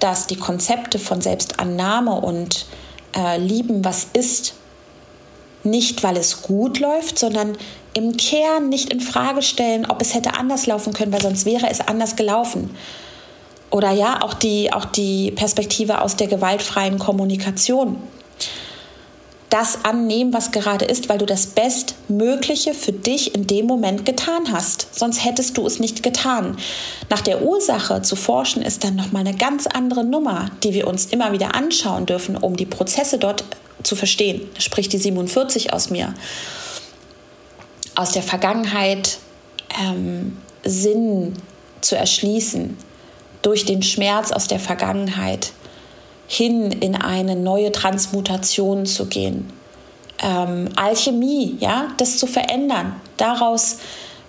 dass 0.00 0.26
die 0.26 0.36
Konzepte 0.36 0.98
von 0.98 1.20
Selbstannahme 1.20 2.14
und 2.14 2.66
äh, 3.16 3.36
Lieben, 3.38 3.84
was 3.84 4.06
ist, 4.12 4.54
nicht 5.64 6.02
weil 6.02 6.16
es 6.16 6.42
gut 6.42 6.78
läuft, 6.78 7.18
sondern 7.18 7.58
im 7.94 8.16
Kern 8.16 8.68
nicht 8.68 8.92
in 8.92 9.00
Frage 9.00 9.42
stellen, 9.42 9.86
ob 9.86 10.00
es 10.00 10.14
hätte 10.14 10.34
anders 10.34 10.66
laufen 10.66 10.92
können, 10.92 11.12
weil 11.12 11.20
sonst 11.20 11.44
wäre 11.44 11.68
es 11.68 11.80
anders 11.80 12.16
gelaufen 12.16 12.70
oder 13.70 13.90
ja, 13.90 14.22
auch 14.22 14.34
die, 14.34 14.72
auch 14.72 14.84
die 14.86 15.30
Perspektive 15.32 16.00
aus 16.00 16.16
der 16.16 16.26
gewaltfreien 16.26 16.98
Kommunikation. 16.98 18.02
Das 19.50 19.84
annehmen, 19.86 20.34
was 20.34 20.52
gerade 20.52 20.84
ist, 20.84 21.08
weil 21.08 21.16
du 21.16 21.24
das 21.24 21.46
Bestmögliche 21.46 22.74
für 22.74 22.92
dich 22.92 23.34
in 23.34 23.46
dem 23.46 23.66
Moment 23.66 24.04
getan 24.04 24.52
hast. 24.52 24.94
Sonst 24.94 25.24
hättest 25.24 25.56
du 25.56 25.66
es 25.66 25.78
nicht 25.78 26.02
getan. 26.02 26.58
Nach 27.08 27.22
der 27.22 27.42
Ursache 27.42 28.02
zu 28.02 28.14
forschen 28.14 28.60
ist 28.60 28.84
dann 28.84 28.94
nochmal 28.94 29.26
eine 29.26 29.36
ganz 29.36 29.66
andere 29.66 30.04
Nummer, 30.04 30.50
die 30.62 30.74
wir 30.74 30.86
uns 30.86 31.06
immer 31.06 31.32
wieder 31.32 31.54
anschauen 31.54 32.04
dürfen, 32.04 32.36
um 32.36 32.56
die 32.56 32.66
Prozesse 32.66 33.16
dort 33.16 33.44
zu 33.82 33.96
verstehen. 33.96 34.42
Sprich 34.58 34.90
die 34.90 34.98
47 34.98 35.72
aus 35.72 35.88
mir. 35.88 36.12
Aus 37.94 38.12
der 38.12 38.22
Vergangenheit 38.22 39.18
ähm, 39.80 40.36
Sinn 40.62 41.32
zu 41.80 41.96
erschließen, 41.96 42.76
durch 43.42 43.64
den 43.64 43.82
Schmerz 43.82 44.32
aus 44.32 44.48
der 44.48 44.60
Vergangenheit 44.60 45.52
hin 46.26 46.70
in 46.72 46.94
eine 46.94 47.36
neue 47.36 47.72
Transmutation 47.72 48.84
zu 48.86 49.06
gehen. 49.06 49.50
Ähm, 50.22 50.68
Alchemie, 50.76 51.56
ja, 51.60 51.88
das 51.96 52.18
zu 52.18 52.26
verändern, 52.26 53.00
daraus 53.16 53.78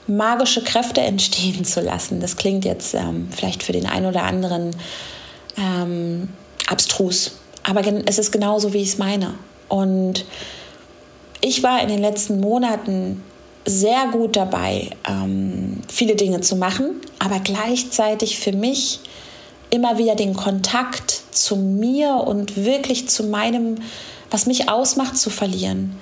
magische 0.08 0.64
Kräfte 0.64 1.02
entstehen 1.02 1.66
zu 1.66 1.82
lassen. 1.82 2.20
Das 2.20 2.36
klingt 2.36 2.66
jetzt 2.66 2.94
ähm, 2.94 3.30
vielleicht 3.32 3.64
für 3.64 3.74
den 3.74 3.86
einen 3.86 4.06
oder 4.06 4.24
anderen 4.24 4.76
ähm, 5.58 6.30
abstrus, 6.68 7.34
aber 7.64 7.82
es 8.06 8.18
ist 8.18 8.32
genauso, 8.32 8.74
wie 8.74 8.82
ich 8.82 8.90
es 8.90 8.98
meine. 8.98 9.34
Und 9.68 10.26
ich 11.42 11.64
war 11.64 11.82
in 11.82 11.90
den 11.90 12.00
letzten 12.00 12.40
Monaten 12.40 13.24
sehr 13.66 14.08
gut 14.12 14.36
dabei, 14.36 14.90
ähm, 15.08 15.82
viele 15.88 16.16
Dinge 16.16 16.42
zu 16.42 16.56
machen, 16.56 17.02
aber 17.20 17.40
gleichzeitig 17.40 18.40
für 18.40 18.52
mich 18.52 19.00
immer 19.70 19.98
wieder 19.98 20.16
den 20.16 20.34
Kontakt 20.34 21.22
zu 21.32 21.56
mir 21.56 22.16
und 22.16 22.58
wirklich 22.58 23.08
zu 23.10 23.24
meinem, 23.24 23.76
was 24.32 24.46
mich 24.46 24.70
ausmacht, 24.70 25.18
zu 25.18 25.30
verlieren. 25.30 25.96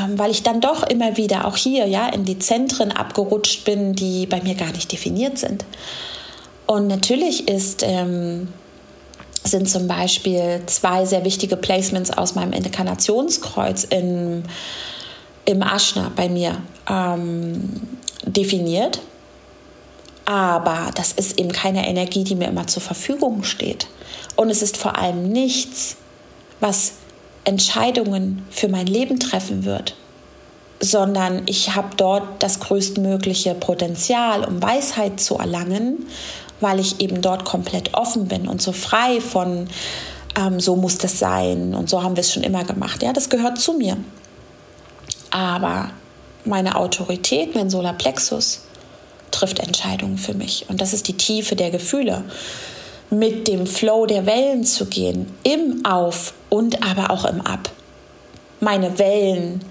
Ähm, 0.00 0.18
weil 0.18 0.30
ich 0.30 0.42
dann 0.42 0.60
doch 0.60 0.84
immer 0.84 1.16
wieder 1.16 1.46
auch 1.46 1.56
hier 1.56 1.86
ja 1.86 2.08
in 2.08 2.24
die 2.24 2.38
Zentren 2.38 2.92
abgerutscht 2.92 3.64
bin, 3.64 3.94
die 3.94 4.26
bei 4.26 4.40
mir 4.40 4.54
gar 4.54 4.72
nicht 4.72 4.90
definiert 4.90 5.38
sind. 5.38 5.64
Und 6.66 6.86
natürlich 6.86 7.48
ist, 7.48 7.82
ähm, 7.82 8.48
sind 9.44 9.68
zum 9.68 9.88
Beispiel 9.88 10.62
zwei 10.66 11.04
sehr 11.04 11.24
wichtige 11.24 11.56
Placements 11.56 12.10
aus 12.10 12.34
meinem 12.34 12.52
Inkarnationskreuz 12.52 13.84
in, 13.84 14.44
im 15.44 15.62
Aschna 15.62 16.12
bei 16.14 16.28
mir 16.28 16.58
ähm, 16.88 17.68
definiert. 18.24 19.00
Aber 20.24 20.90
das 20.94 21.12
ist 21.12 21.38
eben 21.38 21.52
keine 21.52 21.88
Energie, 21.88 22.24
die 22.24 22.36
mir 22.36 22.48
immer 22.48 22.66
zur 22.66 22.82
Verfügung 22.82 23.42
steht. 23.42 23.88
Und 24.36 24.50
es 24.50 24.62
ist 24.62 24.76
vor 24.76 24.96
allem 24.96 25.28
nichts, 25.28 25.96
was 26.60 26.92
Entscheidungen 27.44 28.46
für 28.50 28.68
mein 28.68 28.86
Leben 28.86 29.18
treffen 29.18 29.64
wird, 29.64 29.96
sondern 30.78 31.42
ich 31.46 31.74
habe 31.74 31.96
dort 31.96 32.42
das 32.42 32.60
größtmögliche 32.60 33.54
Potenzial, 33.54 34.44
um 34.44 34.62
Weisheit 34.62 35.18
zu 35.20 35.36
erlangen, 35.36 36.06
weil 36.60 36.78
ich 36.78 37.00
eben 37.00 37.20
dort 37.20 37.44
komplett 37.44 37.94
offen 37.94 38.28
bin 38.28 38.46
und 38.46 38.62
so 38.62 38.70
frei 38.70 39.20
von, 39.20 39.68
ähm, 40.38 40.60
so 40.60 40.76
muss 40.76 40.98
das 40.98 41.18
sein 41.18 41.74
und 41.74 41.90
so 41.90 42.02
haben 42.02 42.14
wir 42.14 42.20
es 42.20 42.32
schon 42.32 42.44
immer 42.44 42.64
gemacht. 42.64 43.02
Ja, 43.02 43.12
das 43.12 43.28
gehört 43.28 43.58
zu 43.58 43.72
mir. 43.72 43.96
Aber 45.32 45.90
meine 46.44 46.76
Autorität, 46.76 47.54
mein 47.56 47.70
Solarplexus, 47.70 48.60
trifft 49.30 49.58
Entscheidungen 49.58 50.18
für 50.18 50.34
mich. 50.34 50.66
Und 50.68 50.80
das 50.80 50.92
ist 50.92 51.08
die 51.08 51.16
Tiefe 51.16 51.56
der 51.56 51.70
Gefühle. 51.70 52.22
Mit 53.10 53.48
dem 53.48 53.66
Flow 53.66 54.06
der 54.06 54.26
Wellen 54.26 54.64
zu 54.64 54.86
gehen, 54.86 55.26
im 55.42 55.84
Auf 55.84 56.34
und 56.48 56.86
aber 56.86 57.10
auch 57.10 57.24
im 57.24 57.40
Ab. 57.40 57.70
Meine 58.60 58.98
Wellen 58.98 59.62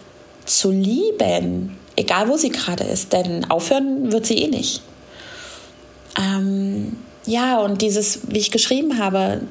zu 0.46 0.72
lieben, 0.72 1.78
egal 1.96 2.28
wo 2.28 2.38
sie 2.38 2.50
gerade 2.50 2.84
ist, 2.84 3.14
denn 3.14 3.50
aufhören 3.50 4.12
wird 4.12 4.26
sie 4.26 4.40
eh 4.40 4.48
nicht. 4.48 4.82
Ähm, 6.18 6.98
ja, 7.26 7.60
und 7.60 7.82
dieses, 7.82 8.22
wie 8.28 8.40
ich 8.40 8.52
geschrieben 8.52 9.00
habe, 9.00 9.42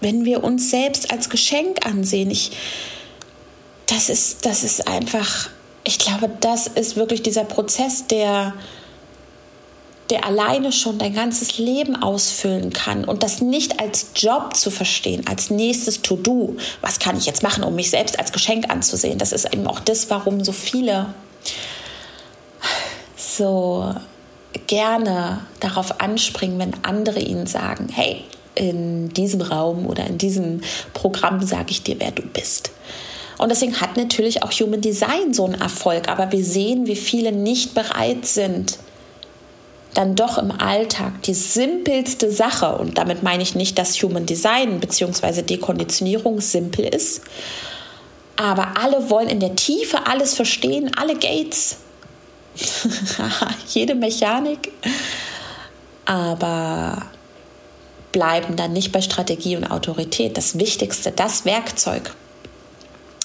wenn 0.00 0.24
wir 0.24 0.44
uns 0.44 0.70
selbst 0.70 1.10
als 1.10 1.30
Geschenk 1.30 1.86
ansehen, 1.86 2.30
ich, 2.30 2.52
das, 3.94 4.08
ist, 4.08 4.44
das 4.44 4.64
ist 4.64 4.88
einfach, 4.88 5.48
ich 5.84 5.98
glaube, 5.98 6.28
das 6.40 6.66
ist 6.66 6.96
wirklich 6.96 7.22
dieser 7.22 7.44
Prozess, 7.44 8.06
der, 8.08 8.52
der 10.10 10.26
alleine 10.26 10.72
schon 10.72 10.98
dein 10.98 11.14
ganzes 11.14 11.58
Leben 11.58 12.02
ausfüllen 12.02 12.72
kann 12.72 13.04
und 13.04 13.22
das 13.22 13.40
nicht 13.40 13.80
als 13.80 14.08
Job 14.16 14.56
zu 14.56 14.70
verstehen, 14.72 15.26
als 15.28 15.50
nächstes 15.50 16.02
To-Do. 16.02 16.56
Was 16.80 16.98
kann 16.98 17.16
ich 17.16 17.26
jetzt 17.26 17.44
machen, 17.44 17.62
um 17.62 17.76
mich 17.76 17.90
selbst 17.90 18.18
als 18.18 18.32
Geschenk 18.32 18.68
anzusehen? 18.68 19.18
Das 19.18 19.32
ist 19.32 19.52
eben 19.52 19.66
auch 19.66 19.80
das, 19.80 20.10
warum 20.10 20.42
so 20.42 20.52
viele 20.52 21.14
so 23.16 23.94
gerne 24.66 25.40
darauf 25.60 26.00
anspringen, 26.00 26.58
wenn 26.58 26.84
andere 26.84 27.20
ihnen 27.20 27.46
sagen, 27.46 27.88
hey, 27.92 28.24
in 28.56 29.08
diesem 29.10 29.40
Raum 29.40 29.86
oder 29.86 30.06
in 30.06 30.18
diesem 30.18 30.62
Programm 30.94 31.44
sage 31.44 31.70
ich 31.70 31.82
dir, 31.82 31.96
wer 31.98 32.12
du 32.12 32.22
bist. 32.22 32.70
Und 33.38 33.50
deswegen 33.50 33.80
hat 33.80 33.96
natürlich 33.96 34.42
auch 34.42 34.52
Human 34.52 34.80
Design 34.80 35.34
so 35.34 35.44
einen 35.44 35.60
Erfolg. 35.60 36.08
Aber 36.08 36.30
wir 36.32 36.44
sehen, 36.44 36.86
wie 36.86 36.96
viele 36.96 37.32
nicht 37.32 37.74
bereit 37.74 38.26
sind, 38.26 38.78
dann 39.94 40.16
doch 40.16 40.38
im 40.38 40.50
Alltag 40.50 41.22
die 41.22 41.34
simpelste 41.34 42.30
Sache, 42.30 42.76
und 42.76 42.98
damit 42.98 43.22
meine 43.22 43.42
ich 43.42 43.54
nicht, 43.54 43.78
dass 43.78 44.02
Human 44.02 44.26
Design 44.26 44.80
bzw. 44.80 45.42
Dekonditionierung 45.42 46.40
simpel 46.40 46.84
ist, 46.84 47.22
aber 48.36 48.74
alle 48.76 49.08
wollen 49.10 49.28
in 49.28 49.40
der 49.40 49.54
Tiefe 49.54 50.06
alles 50.06 50.34
verstehen, 50.34 50.90
alle 50.96 51.14
Gates, 51.14 51.76
jede 53.68 53.94
Mechanik, 53.94 54.72
aber 56.04 57.06
bleiben 58.12 58.56
dann 58.56 58.72
nicht 58.72 58.92
bei 58.92 59.00
Strategie 59.00 59.56
und 59.56 59.64
Autorität. 59.64 60.36
Das 60.36 60.58
Wichtigste, 60.58 61.10
das 61.10 61.44
Werkzeug. 61.44 62.14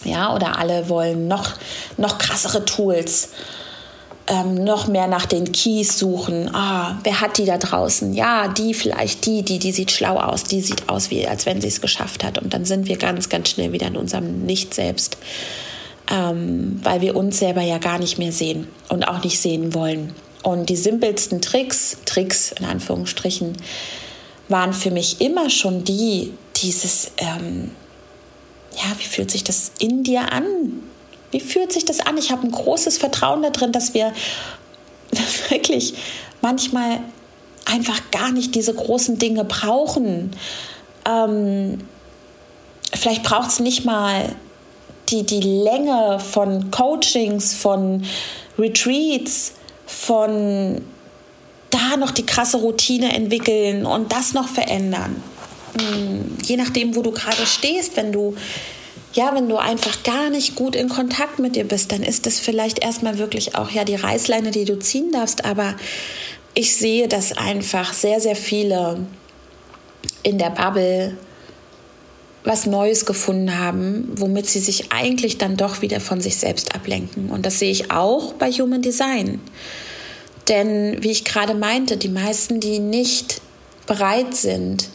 Ja, 0.03 0.33
oder 0.33 0.57
alle 0.57 0.87
wollen 0.89 1.27
noch, 1.27 1.53
noch 1.97 2.17
krassere 2.17 2.63
Tools 2.65 3.29
ähm, 4.29 4.63
noch 4.63 4.87
mehr 4.87 5.07
nach 5.07 5.25
den 5.25 5.51
Keys 5.51 5.97
suchen. 5.97 6.53
Ah, 6.53 6.99
wer 7.03 7.19
hat 7.19 7.37
die 7.37 7.45
da 7.45 7.57
draußen? 7.57 8.13
Ja, 8.13 8.47
die 8.47 8.73
vielleicht, 8.73 9.25
die, 9.25 9.41
die, 9.43 9.59
die 9.59 9.71
sieht 9.71 9.91
schlau 9.91 10.17
aus, 10.17 10.43
die 10.43 10.61
sieht 10.61 10.87
aus, 10.87 11.09
wie 11.09 11.27
als 11.27 11.45
wenn 11.45 11.61
sie 11.61 11.67
es 11.67 11.81
geschafft 11.81 12.23
hat. 12.23 12.37
Und 12.37 12.53
dann 12.53 12.63
sind 12.63 12.87
wir 12.87 12.97
ganz, 12.97 13.29
ganz 13.29 13.49
schnell 13.49 13.71
wieder 13.71 13.87
in 13.87 13.97
unserem 13.97 14.45
Nicht-Selbst, 14.45 15.17
ähm, 16.11 16.79
weil 16.83 17.01
wir 17.01 17.15
uns 17.15 17.39
selber 17.39 17.61
ja 17.61 17.79
gar 17.79 17.97
nicht 17.97 18.19
mehr 18.19 18.31
sehen 18.31 18.67
und 18.89 19.07
auch 19.07 19.23
nicht 19.23 19.39
sehen 19.39 19.73
wollen. 19.73 20.13
Und 20.43 20.69
die 20.69 20.77
simpelsten 20.77 21.41
Tricks, 21.41 21.97
Tricks 22.05 22.53
in 22.57 22.65
Anführungsstrichen, 22.65 23.57
waren 24.47 24.73
für 24.73 24.91
mich 24.91 25.21
immer 25.21 25.49
schon 25.49 25.83
die, 25.83 26.33
dieses, 26.55 27.11
ähm, 27.17 27.71
ja, 28.75 28.97
wie 28.97 29.05
fühlt 29.05 29.31
sich 29.31 29.43
das 29.43 29.71
in 29.79 30.03
dir 30.03 30.31
an? 30.31 30.45
Wie 31.31 31.39
fühlt 31.39 31.71
sich 31.71 31.85
das 31.85 31.99
an? 31.99 32.17
Ich 32.17 32.31
habe 32.31 32.47
ein 32.47 32.51
großes 32.51 32.97
Vertrauen 32.97 33.41
darin, 33.41 33.71
dass 33.71 33.93
wir 33.93 34.13
wirklich 35.49 35.93
manchmal 36.41 36.99
einfach 37.65 37.99
gar 38.11 38.31
nicht 38.31 38.55
diese 38.55 38.73
großen 38.73 39.19
Dinge 39.19 39.43
brauchen. 39.43 40.31
Ähm, 41.05 41.79
vielleicht 42.93 43.23
braucht 43.23 43.49
es 43.49 43.59
nicht 43.59 43.85
mal 43.85 44.35
die, 45.09 45.23
die 45.23 45.41
Länge 45.41 46.19
von 46.19 46.71
Coachings, 46.71 47.53
von 47.53 48.03
Retreats, 48.57 49.53
von 49.85 50.81
da 51.69 51.97
noch 51.97 52.11
die 52.11 52.25
krasse 52.25 52.57
Routine 52.57 53.13
entwickeln 53.13 53.85
und 53.85 54.11
das 54.11 54.33
noch 54.33 54.47
verändern. 54.47 55.21
Hm, 55.77 56.37
je 56.43 56.57
nachdem, 56.57 56.95
wo 56.95 57.01
du 57.01 57.11
gerade 57.11 57.45
stehst, 57.45 57.95
wenn 57.97 58.11
du 58.11 58.35
ja, 59.13 59.33
wenn 59.33 59.49
du 59.49 59.57
einfach 59.57 60.03
gar 60.03 60.29
nicht 60.29 60.55
gut 60.55 60.75
in 60.75 60.87
Kontakt 60.87 61.39
mit 61.39 61.55
dir 61.55 61.63
bist, 61.63 61.91
dann 61.91 62.03
ist 62.03 62.27
das 62.27 62.39
vielleicht 62.39 62.79
erstmal 62.79 63.17
wirklich 63.17 63.55
auch 63.55 63.71
ja 63.71 63.83
die 63.83 63.95
Reißleine, 63.95 64.51
die 64.51 64.65
du 64.65 64.77
ziehen 64.77 65.11
darfst. 65.11 65.45
Aber 65.45 65.75
ich 66.53 66.75
sehe, 66.75 67.07
dass 67.07 67.35
einfach 67.35 67.93
sehr, 67.93 68.19
sehr 68.19 68.35
viele 68.35 69.07
in 70.21 70.37
der 70.37 70.51
Bubble 70.51 71.17
was 72.43 72.65
Neues 72.65 73.05
gefunden 73.05 73.57
haben, 73.57 74.09
womit 74.15 74.47
sie 74.47 74.59
sich 74.59 74.91
eigentlich 74.91 75.37
dann 75.37 75.57
doch 75.57 75.81
wieder 75.81 75.99
von 75.99 76.21
sich 76.21 76.37
selbst 76.37 76.73
ablenken. 76.73 77.29
Und 77.29 77.45
das 77.45 77.59
sehe 77.59 77.71
ich 77.71 77.91
auch 77.91 78.33
bei 78.33 78.51
Human 78.51 78.81
Design. 78.81 79.41
Denn 80.47 81.03
wie 81.03 81.11
ich 81.11 81.25
gerade 81.25 81.53
meinte, 81.53 81.97
die 81.97 82.09
meisten, 82.09 82.59
die 82.59 82.79
nicht 82.79 83.41
bereit 83.85 84.35
sind, 84.35 84.89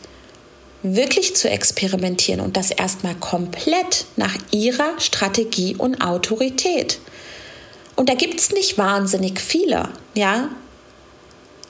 wirklich 0.85 1.35
zu 1.35 1.49
experimentieren 1.49 2.41
und 2.41 2.57
das 2.57 2.71
erstmal 2.71 3.14
komplett 3.14 4.05
nach 4.17 4.35
ihrer 4.50 5.00
Strategie 5.00 5.75
und 5.76 6.03
Autorität. 6.03 7.00
Und 7.97 8.09
da 8.09 8.14
gibt 8.14 8.38
es 8.38 8.50
nicht 8.50 8.76
wahnsinnig 8.76 9.41
viele, 9.41 9.88
ja. 10.14 10.50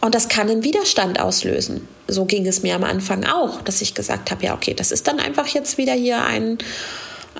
Und 0.01 0.15
das 0.15 0.29
kann 0.29 0.51
einen 0.51 0.65
Widerstand 0.65 1.21
auslösen. 1.21 1.89
So 2.09 2.25
ging 2.25 2.47
es 2.47 2.63
mir 2.63 2.75
am 2.75 2.85
Anfang 2.85 3.25
auch, 3.25 3.63
dass 3.63 3.81
ich 3.81 3.95
gesagt 3.95 4.31
habe, 4.31 4.45
ja, 4.45 4.55
okay, 4.55 4.75
das 4.75 4.91
ist 4.91 5.07
dann 5.07 5.21
einfach 5.21 5.47
jetzt 5.47 5.79
wieder 5.79 5.95
hier 5.95 6.23
ein 6.23 6.59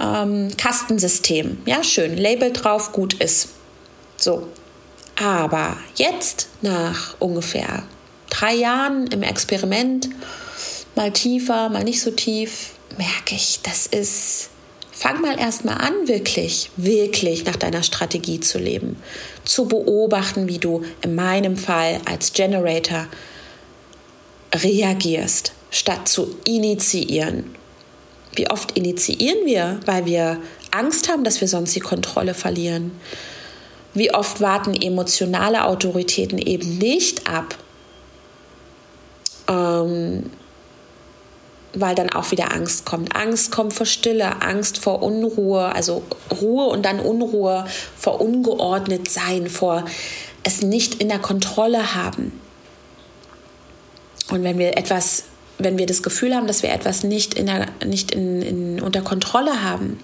ähm, 0.01 0.57
Kastensystem. 0.57 1.59
Ja, 1.67 1.83
schön, 1.83 2.17
Label 2.17 2.53
drauf, 2.53 2.93
gut 2.93 3.15
ist. 3.15 3.49
So. 4.17 4.49
Aber 5.23 5.77
jetzt, 5.97 6.49
nach 6.63 7.17
ungefähr 7.19 7.83
drei 8.31 8.55
Jahren 8.55 9.07
im 9.09 9.23
Experiment, 9.23 10.09
mal 10.95 11.13
tiefer, 11.13 11.69
mal 11.69 11.85
nicht 11.85 12.01
so 12.01 12.11
tief, 12.11 12.73
merke 12.97 13.35
ich, 13.35 13.61
das 13.63 13.87
ist, 13.87 14.51
fang 14.93 15.21
mal 15.21 15.39
erstmal 15.39 15.79
an, 15.79 16.07
wirklich, 16.07 16.71
wirklich 16.77 17.45
nach 17.45 17.57
deiner 17.57 17.83
Strategie 17.83 18.41
zu 18.41 18.59
leben, 18.59 18.97
zu 19.45 19.67
beobachten, 19.67 20.49
wie 20.49 20.59
du 20.59 20.85
in 21.03 21.15
meinem 21.15 21.57
Fall 21.57 22.01
als 22.05 22.33
Generator 22.33 23.07
reagierst, 24.55 25.53
statt 25.71 26.09
zu 26.09 26.37
initiieren. 26.45 27.55
Wie 28.37 28.51
oft 28.51 28.73
initiieren 28.77 29.47
wir, 29.47 29.81
weil 29.87 30.07
wir 30.07 30.41
Angst 30.71 31.09
haben, 31.09 31.25
dass 31.25 31.41
wir 31.41 31.49
sonst 31.49 31.75
die 31.75 31.81
Kontrolle 31.81 32.35
verlieren? 32.35 32.93
Wie 33.95 34.13
oft 34.13 34.41
warten 34.41 34.75
emotionale 34.75 35.65
Autoritäten 35.65 36.39
eben 36.39 36.79
nicht 36.79 37.29
ab, 37.29 37.57
ähm, 39.49 40.31
weil 41.75 41.95
dann 41.95 42.11
auch 42.11 42.31
wieder 42.31 42.53
Angst 42.53 42.85
kommt. 42.85 43.15
Angst 43.17 43.51
kommt 43.51 43.73
vor 43.73 43.87
Stille, 43.87 44.43
Angst 44.43 44.79
vor 44.79 45.03
Unruhe, 45.03 45.75
also 45.75 46.03
Ruhe 46.41 46.67
und 46.67 46.85
dann 46.85 47.01
Unruhe, 47.01 47.67
vor 47.97 48.21
ungeordnet 48.21 49.11
sein, 49.11 49.49
vor 49.49 49.85
es 50.43 50.63
nicht 50.63 51.01
in 51.01 51.09
der 51.09 51.19
Kontrolle 51.19 51.95
haben. 51.95 52.33
Und 54.31 54.43
wenn 54.43 54.59
wir 54.59 54.77
etwas, 54.77 55.25
wenn 55.59 55.79
wir 55.79 55.87
das 55.87 56.03
Gefühl 56.03 56.35
haben, 56.35 56.47
dass 56.47 56.63
wir 56.63 56.73
etwas 56.73 57.03
nicht, 57.03 57.35
in 57.35 57.47
der, 57.47 57.67
nicht 57.85 58.11
in, 58.13 58.43
in, 58.43 58.81
unter 58.81 59.03
Kontrolle 59.03 59.63
haben, 59.63 59.99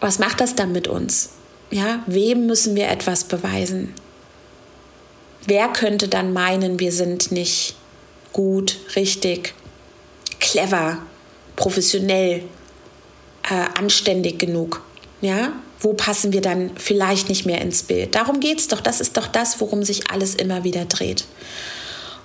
was 0.00 0.18
macht 0.18 0.40
das 0.40 0.54
dann 0.54 0.72
mit 0.72 0.88
uns? 0.88 1.30
Ja, 1.70 2.00
wem 2.06 2.46
müssen 2.46 2.76
wir 2.76 2.88
etwas 2.88 3.24
beweisen? 3.24 3.94
Wer 5.46 5.68
könnte 5.68 6.08
dann 6.08 6.32
meinen, 6.32 6.78
wir 6.80 6.92
sind 6.92 7.32
nicht 7.32 7.76
gut, 8.32 8.78
richtig, 8.94 9.54
clever, 10.40 10.98
professionell, 11.56 12.44
äh, 13.48 13.78
anständig 13.78 14.38
genug. 14.38 14.82
Ja, 15.20 15.52
wo 15.80 15.94
passen 15.94 16.32
wir 16.32 16.40
dann 16.40 16.70
vielleicht 16.76 17.28
nicht 17.28 17.46
mehr 17.46 17.60
ins 17.60 17.82
Bild? 17.82 18.14
Darum 18.14 18.40
geht 18.40 18.58
es 18.58 18.68
doch. 18.68 18.80
Das 18.80 19.00
ist 19.00 19.16
doch 19.16 19.26
das, 19.26 19.60
worum 19.60 19.82
sich 19.82 20.10
alles 20.10 20.34
immer 20.34 20.64
wieder 20.64 20.84
dreht. 20.84 21.24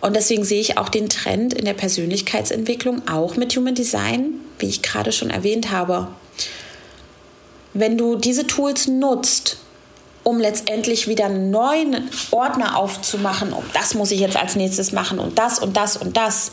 Und 0.02 0.16
deswegen 0.16 0.44
sehe 0.44 0.60
ich 0.60 0.78
auch 0.78 0.90
den 0.90 1.10
Trend 1.10 1.54
in 1.54 1.66
der 1.66 1.74
Persönlichkeitsentwicklung, 1.74 3.08
auch 3.08 3.36
mit 3.38 3.56
Human 3.56 3.76
Design, 3.76 4.34
wie 4.58 4.68
ich 4.68 4.82
gerade 4.82 5.12
schon 5.12 5.30
erwähnt 5.30 5.70
habe. 5.70 6.08
Wenn 7.74 7.98
du 7.98 8.16
diese 8.16 8.48
Tools 8.48 8.88
nutzt, 8.88 9.58
um 10.24 10.40
letztendlich 10.40 11.08
wieder 11.08 11.26
einen 11.26 11.52
neuen 11.52 12.10
Ordner 12.32 12.78
aufzumachen, 12.78 13.54
und 13.54 13.66
das 13.74 13.94
muss 13.94 14.12
ich 14.12 14.20
jetzt 14.20 14.38
als 14.38 14.56
nächstes 14.56 14.92
machen 14.92 15.20
und 15.20 15.38
das 15.38 15.60
und 15.60 15.78
das 15.78 15.98
und 15.98 16.18
das, 16.18 16.52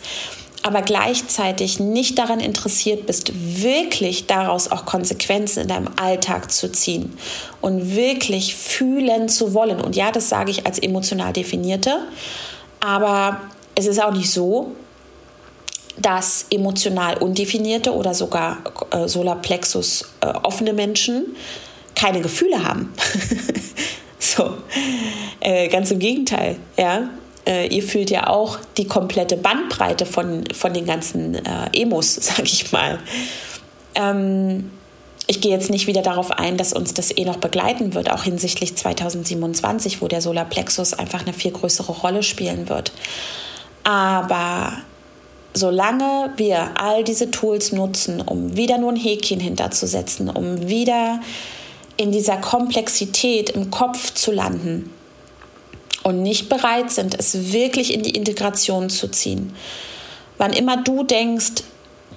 aber 0.68 0.82
gleichzeitig 0.82 1.80
nicht 1.80 2.18
daran 2.18 2.40
interessiert 2.40 3.06
bist, 3.06 3.32
wirklich 3.34 4.26
daraus 4.26 4.70
auch 4.70 4.84
Konsequenzen 4.84 5.62
in 5.62 5.68
deinem 5.68 5.88
Alltag 5.96 6.52
zu 6.52 6.70
ziehen 6.70 7.16
und 7.62 7.96
wirklich 7.96 8.54
fühlen 8.54 9.30
zu 9.30 9.54
wollen. 9.54 9.80
Und 9.80 9.96
ja, 9.96 10.12
das 10.12 10.28
sage 10.28 10.50
ich 10.50 10.66
als 10.66 10.78
emotional 10.78 11.32
definierte, 11.32 12.00
aber 12.80 13.40
es 13.74 13.86
ist 13.86 13.98
auch 13.98 14.12
nicht 14.12 14.30
so, 14.30 14.72
dass 15.96 16.44
emotional 16.50 17.16
undefinierte 17.16 17.94
oder 17.94 18.12
sogar 18.12 18.58
äh, 18.90 19.08
Solarplexus 19.08 20.04
äh, 20.20 20.26
offene 20.26 20.74
Menschen 20.74 21.34
keine 21.94 22.20
Gefühle 22.20 22.62
haben. 22.62 22.92
so, 24.18 24.52
äh, 25.40 25.68
ganz 25.68 25.90
im 25.92 25.98
Gegenteil, 25.98 26.56
ja 26.76 27.08
äh, 27.48 27.66
ihr 27.66 27.82
fühlt 27.82 28.10
ja 28.10 28.28
auch 28.28 28.58
die 28.76 28.84
komplette 28.84 29.36
Bandbreite 29.36 30.04
von, 30.06 30.44
von 30.54 30.74
den 30.74 30.86
ganzen 30.86 31.34
äh, 31.34 31.70
Emos, 31.72 32.14
sag 32.20 32.44
ich 32.44 32.70
mal. 32.70 32.98
Ähm, 33.94 34.70
ich 35.26 35.40
gehe 35.40 35.50
jetzt 35.50 35.70
nicht 35.70 35.86
wieder 35.86 36.02
darauf 36.02 36.30
ein, 36.30 36.56
dass 36.56 36.72
uns 36.72 36.94
das 36.94 37.14
eh 37.16 37.24
noch 37.24 37.36
begleiten 37.36 37.94
wird, 37.94 38.10
auch 38.10 38.22
hinsichtlich 38.22 38.76
2027, 38.76 40.00
wo 40.00 40.08
der 40.08 40.22
Solarplexus 40.22 40.94
einfach 40.94 41.22
eine 41.22 41.34
viel 41.34 41.50
größere 41.50 41.92
Rolle 41.92 42.22
spielen 42.22 42.68
wird. 42.68 42.92
Aber 43.84 44.72
solange 45.52 46.32
wir 46.36 46.80
all 46.80 47.04
diese 47.04 47.30
Tools 47.30 47.72
nutzen, 47.72 48.22
um 48.22 48.56
wieder 48.56 48.78
nur 48.78 48.92
ein 48.92 48.96
Häkchen 48.96 49.40
hinterzusetzen, 49.40 50.30
um 50.30 50.68
wieder 50.68 51.20
in 51.98 52.12
dieser 52.12 52.36
Komplexität 52.36 53.50
im 53.50 53.70
Kopf 53.70 54.14
zu 54.14 54.32
landen, 54.32 54.90
und 56.02 56.22
nicht 56.22 56.48
bereit 56.48 56.90
sind, 56.90 57.18
es 57.18 57.52
wirklich 57.52 57.92
in 57.92 58.02
die 58.02 58.10
Integration 58.10 58.90
zu 58.90 59.08
ziehen. 59.08 59.54
Wann 60.38 60.52
immer 60.52 60.76
du 60.76 61.02
denkst, 61.02 61.62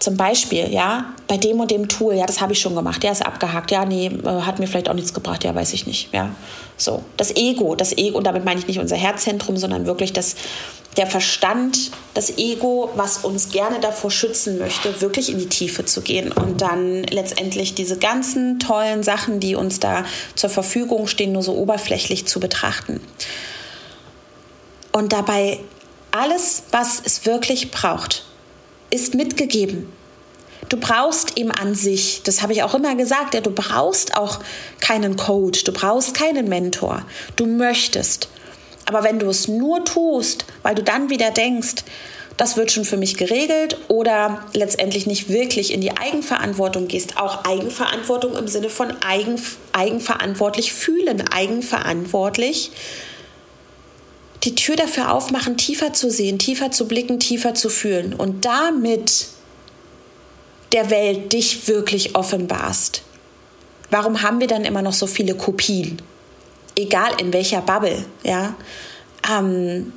zum 0.02 0.18
Beispiel, 0.18 0.72
ja, 0.72 1.14
bei 1.28 1.38
dem 1.38 1.60
und 1.60 1.70
dem 1.70 1.88
Tool, 1.88 2.16
ja, 2.16 2.26
das 2.26 2.42
habe 2.42 2.54
ich 2.54 2.60
schon 2.60 2.76
gemacht, 2.76 3.04
ja, 3.04 3.12
ist 3.12 3.24
abgehakt, 3.24 3.70
ja, 3.70 3.86
nee, 3.86 4.08
äh, 4.08 4.42
hat 4.42 4.58
mir 4.58 4.66
vielleicht 4.66 4.90
auch 4.90 4.96
nichts 4.96 5.14
gebracht, 5.14 5.44
ja, 5.44 5.54
weiß 5.54 5.74
ich 5.74 5.86
nicht, 5.86 6.12
ja. 6.12 6.34
So, 6.76 7.04
das 7.18 7.36
Ego, 7.36 7.76
das 7.76 7.96
Ego, 7.96 8.18
und 8.18 8.26
damit 8.26 8.44
meine 8.44 8.60
ich 8.60 8.68
nicht 8.68 8.80
unser 8.80 8.96
Herzzentrum, 8.96 9.58
sondern 9.58 9.86
wirklich 9.86 10.12
das, 10.12 10.36
der 10.98 11.06
Verstand, 11.06 11.92
das 12.16 12.38
Ego, 12.40 12.90
was 12.96 13.20
uns 13.20 13.50
gerne 13.50 13.80
davor 13.80 14.10
schützen 14.10 14.58
möchte, 14.58 15.02
wirklich 15.02 15.32
in 15.32 15.38
die 15.38 15.50
Tiefe 15.50 15.86
zu 15.86 16.02
gehen 16.02 16.32
und 16.32 16.62
dann 16.62 17.04
letztendlich 17.04 17.76
diese 17.76 17.98
ganzen 17.98 18.60
tollen 18.60 19.04
Sachen, 19.04 19.40
die 19.40 19.56
uns 19.56 19.80
da 19.80 20.04
zur 20.36 20.50
Verfügung 20.50 21.06
stehen, 21.06 21.32
nur 21.32 21.44
so 21.44 21.56
oberflächlich 21.56 22.26
zu 22.26 22.40
betrachten. 22.40 23.00
Und 24.92 25.14
dabei 25.14 25.60
alles, 26.12 26.64
was 26.72 27.02
es 27.04 27.26
wirklich 27.26 27.72
braucht, 27.72 28.26
ist 28.90 29.16
mitgegeben. 29.16 29.92
Du 30.70 30.78
brauchst 30.78 31.38
ihm 31.38 31.52
an 31.52 31.76
sich, 31.76 32.22
das 32.24 32.42
habe 32.42 32.54
ich 32.54 32.64
auch 32.64 32.74
immer 32.74 32.96
gesagt, 32.96 33.34
ja, 33.34 33.42
du 33.42 33.52
brauchst 33.52 34.16
auch 34.16 34.40
keinen 34.80 35.18
Coach, 35.18 35.64
du 35.64 35.74
brauchst 35.74 36.14
keinen 36.14 36.48
Mentor. 36.48 37.06
Du 37.36 37.46
möchtest. 37.46 38.30
Aber 38.86 39.04
wenn 39.04 39.20
du 39.20 39.28
es 39.28 39.48
nur 39.48 39.84
tust, 39.84 40.46
weil 40.64 40.76
du 40.76 40.84
dann 40.84 41.10
wieder 41.10 41.32
denkst, 41.32 41.84
das 42.38 42.58
wird 42.58 42.72
schon 42.72 42.86
für 42.86 42.98
mich 42.98 43.18
geregelt 43.18 43.78
oder 43.88 44.46
letztendlich 44.54 45.06
nicht 45.06 45.30
wirklich 45.30 45.74
in 45.74 45.82
die 45.82 45.96
Eigenverantwortung 45.96 46.88
gehst, 46.88 47.18
auch 47.18 47.44
Eigenverantwortung 47.46 48.36
im 48.36 48.48
Sinne 48.48 48.70
von 48.70 48.94
eigen, 49.06 49.42
eigenverantwortlich 49.74 50.74
fühlen, 50.74 51.22
eigenverantwortlich 51.30 52.72
die 54.44 54.56
Tür 54.56 54.76
dafür 54.76 55.12
aufmachen, 55.12 55.58
tiefer 55.58 55.94
zu 55.94 56.10
sehen, 56.10 56.40
tiefer 56.40 56.72
zu 56.72 56.88
blicken, 56.88 57.20
tiefer 57.20 57.54
zu 57.54 57.70
fühlen 57.70 58.14
und 58.14 58.46
damit 58.46 59.28
der 60.72 60.90
Welt 60.90 61.34
dich 61.34 61.68
wirklich 61.68 62.16
offenbarst. 62.16 63.04
Warum 63.90 64.22
haben 64.22 64.40
wir 64.40 64.48
dann 64.48 64.64
immer 64.64 64.82
noch 64.82 64.94
so 64.94 65.06
viele 65.06 65.36
Kopien? 65.36 66.02
Egal 66.78 67.20
in 67.20 67.34
welcher 67.34 67.62
Bubble, 67.62 68.06
ja. 68.24 68.56
Ähm 69.30 69.94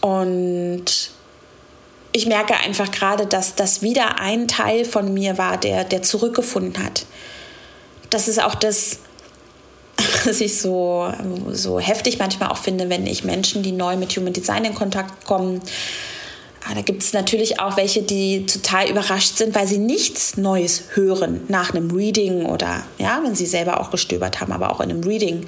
und 0.00 1.10
ich 2.12 2.26
merke 2.26 2.54
einfach 2.56 2.90
gerade, 2.90 3.26
dass 3.26 3.54
das 3.54 3.82
wieder 3.82 4.18
ein 4.18 4.48
Teil 4.48 4.84
von 4.84 5.14
mir 5.14 5.38
war, 5.38 5.56
der, 5.58 5.84
der 5.84 6.02
zurückgefunden 6.02 6.82
hat. 6.84 7.06
Das 8.10 8.26
ist 8.26 8.42
auch 8.42 8.56
das, 8.56 8.98
was 10.24 10.40
ich 10.40 10.60
so, 10.60 11.12
so 11.50 11.78
heftig 11.78 12.18
manchmal 12.18 12.50
auch 12.50 12.58
finde, 12.58 12.88
wenn 12.88 13.06
ich 13.06 13.24
Menschen, 13.24 13.62
die 13.62 13.72
neu 13.72 13.96
mit 13.96 14.16
Human 14.16 14.32
Design 14.32 14.64
in 14.64 14.74
Kontakt 14.74 15.24
kommen, 15.24 15.60
ah, 16.68 16.74
da 16.74 16.82
gibt 16.82 17.02
es 17.02 17.12
natürlich 17.12 17.60
auch 17.60 17.76
welche, 17.76 18.02
die 18.02 18.46
total 18.46 18.88
überrascht 18.88 19.36
sind, 19.36 19.54
weil 19.54 19.66
sie 19.66 19.78
nichts 19.78 20.36
Neues 20.36 20.82
hören 20.94 21.42
nach 21.48 21.74
einem 21.74 21.90
Reading 21.90 22.46
oder 22.46 22.84
ja, 22.98 23.20
wenn 23.24 23.34
sie 23.34 23.46
selber 23.46 23.80
auch 23.80 23.90
gestöbert 23.90 24.40
haben, 24.40 24.52
aber 24.52 24.70
auch 24.72 24.80
in 24.80 24.90
einem 24.90 25.02
Reading, 25.04 25.46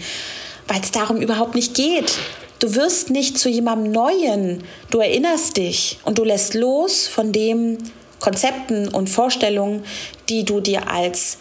weil 0.68 0.80
es 0.80 0.90
darum 0.90 1.18
überhaupt 1.18 1.54
nicht 1.54 1.74
geht. 1.74 2.18
Du 2.58 2.76
wirst 2.76 3.10
nicht 3.10 3.38
zu 3.38 3.48
jemandem 3.48 3.92
Neuen. 3.92 4.62
Du 4.90 5.00
erinnerst 5.00 5.56
dich 5.56 5.98
und 6.04 6.18
du 6.18 6.24
lässt 6.24 6.54
los 6.54 7.08
von 7.08 7.32
den 7.32 7.78
Konzepten 8.20 8.86
und 8.86 9.10
Vorstellungen, 9.10 9.84
die 10.28 10.44
du 10.44 10.60
dir 10.60 10.88
als 10.88 11.38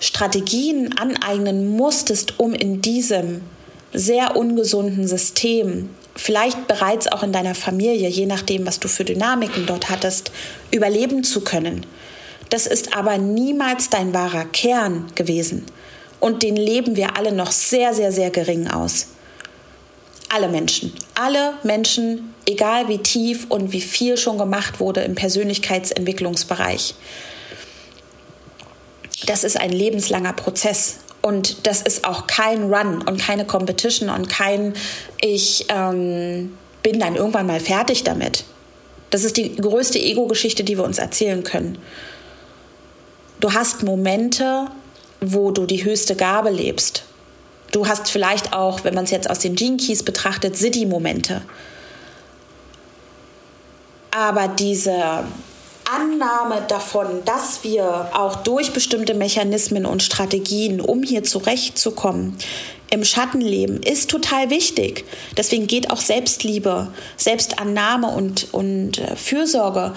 Strategien 0.00 0.96
aneignen 0.98 1.76
musstest, 1.76 2.38
um 2.38 2.54
in 2.54 2.80
diesem 2.82 3.42
sehr 3.92 4.36
ungesunden 4.36 5.06
System, 5.06 5.90
vielleicht 6.16 6.66
bereits 6.66 7.06
auch 7.06 7.22
in 7.22 7.32
deiner 7.32 7.54
Familie, 7.54 8.08
je 8.08 8.26
nachdem, 8.26 8.66
was 8.66 8.80
du 8.80 8.88
für 8.88 9.04
Dynamiken 9.04 9.66
dort 9.66 9.90
hattest, 9.90 10.32
überleben 10.70 11.24
zu 11.24 11.42
können. 11.42 11.86
Das 12.50 12.66
ist 12.66 12.96
aber 12.96 13.18
niemals 13.18 13.90
dein 13.90 14.12
wahrer 14.12 14.44
Kern 14.44 15.06
gewesen. 15.14 15.66
Und 16.18 16.42
den 16.42 16.56
leben 16.56 16.96
wir 16.96 17.16
alle 17.16 17.32
noch 17.32 17.52
sehr, 17.52 17.94
sehr, 17.94 18.12
sehr 18.12 18.30
gering 18.30 18.68
aus 18.68 19.06
alle 20.30 20.48
Menschen. 20.48 20.92
Alle 21.14 21.54
Menschen, 21.62 22.34
egal 22.46 22.88
wie 22.88 22.98
tief 22.98 23.46
und 23.50 23.72
wie 23.72 23.80
viel 23.80 24.16
schon 24.16 24.38
gemacht 24.38 24.80
wurde 24.80 25.02
im 25.02 25.14
Persönlichkeitsentwicklungsbereich. 25.14 26.94
Das 29.26 29.44
ist 29.44 29.58
ein 29.58 29.70
lebenslanger 29.70 30.32
Prozess. 30.32 30.98
Und 31.22 31.66
das 31.66 31.82
ist 31.82 32.06
auch 32.06 32.26
kein 32.26 32.72
Run 32.72 33.02
und 33.02 33.20
keine 33.20 33.44
Competition 33.44 34.08
und 34.08 34.28
kein 34.28 34.74
Ich 35.20 35.66
ähm, 35.68 36.56
bin 36.82 36.98
dann 36.98 37.16
irgendwann 37.16 37.46
mal 37.46 37.60
fertig 37.60 38.04
damit. 38.04 38.44
Das 39.10 39.24
ist 39.24 39.36
die 39.36 39.54
größte 39.56 39.98
Ego-Geschichte, 39.98 40.64
die 40.64 40.78
wir 40.78 40.84
uns 40.84 40.98
erzählen 40.98 41.42
können. 41.42 41.78
Du 43.40 43.52
hast 43.52 43.82
Momente, 43.82 44.68
wo 45.20 45.50
du 45.50 45.66
die 45.66 45.84
höchste 45.84 46.16
Gabe 46.16 46.48
lebst 46.48 47.04
Du 47.72 47.86
hast 47.86 48.10
vielleicht 48.10 48.52
auch, 48.52 48.84
wenn 48.84 48.94
man 48.94 49.04
es 49.04 49.10
jetzt 49.10 49.30
aus 49.30 49.38
den 49.38 49.54
Gene 49.54 49.76
Keys 49.76 50.02
betrachtet, 50.02 50.56
City-Momente. 50.56 51.42
Aber 54.10 54.48
diese 54.48 55.24
Annahme 55.94 56.62
davon, 56.68 57.24
dass 57.24 57.64
wir 57.64 58.10
auch 58.14 58.36
durch 58.36 58.72
bestimmte 58.72 59.14
Mechanismen 59.14 59.86
und 59.86 60.02
Strategien, 60.02 60.80
um 60.80 61.02
hier 61.02 61.24
zurechtzukommen, 61.24 62.36
im 62.90 63.04
Schattenleben, 63.04 63.82
ist 63.82 64.10
total 64.10 64.50
wichtig. 64.50 65.04
Deswegen 65.36 65.66
geht 65.66 65.90
auch 65.90 66.00
Selbstliebe, 66.00 66.88
Selbstannahme 67.16 68.08
und, 68.08 68.52
und 68.52 68.98
äh, 68.98 69.16
Fürsorge 69.16 69.94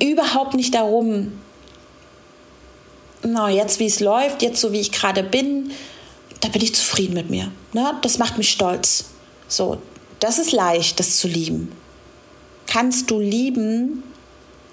überhaupt 0.00 0.54
nicht 0.54 0.74
darum, 0.74 1.32
na, 3.22 3.50
jetzt 3.50 3.80
wie 3.80 3.86
es 3.86 4.00
läuft, 4.00 4.42
jetzt 4.42 4.60
so 4.60 4.72
wie 4.72 4.80
ich 4.80 4.92
gerade 4.92 5.22
bin, 5.22 5.72
da 6.40 6.48
bin 6.48 6.62
ich 6.62 6.74
zufrieden 6.74 7.14
mit 7.14 7.30
mir. 7.30 7.50
Ne? 7.72 7.94
Das 8.02 8.18
macht 8.18 8.38
mich 8.38 8.50
stolz. 8.50 9.06
So, 9.48 9.78
das 10.20 10.38
ist 10.38 10.52
leicht, 10.52 11.00
das 11.00 11.16
zu 11.16 11.28
lieben. 11.28 11.72
Kannst 12.66 13.10
du 13.10 13.18
lieben, 13.18 14.02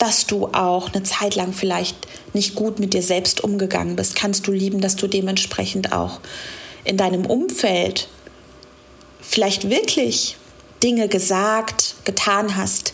dass 0.01 0.25
du 0.25 0.47
auch 0.47 0.93
eine 0.93 1.03
Zeit 1.03 1.35
lang 1.35 1.53
vielleicht 1.53 2.07
nicht 2.33 2.55
gut 2.55 2.79
mit 2.79 2.93
dir 2.93 3.03
selbst 3.03 3.43
umgegangen 3.43 3.95
bist? 3.95 4.15
Kannst 4.15 4.47
du 4.47 4.51
lieben, 4.51 4.81
dass 4.81 4.95
du 4.95 5.07
dementsprechend 5.07 5.93
auch 5.93 6.19
in 6.83 6.97
deinem 6.97 7.25
Umfeld 7.25 8.07
vielleicht 9.21 9.69
wirklich 9.69 10.37
Dinge 10.81 11.07
gesagt, 11.07 11.95
getan 12.03 12.57
hast, 12.57 12.93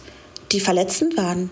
die 0.51 0.59
verletzend 0.59 1.15
waren? 1.15 1.49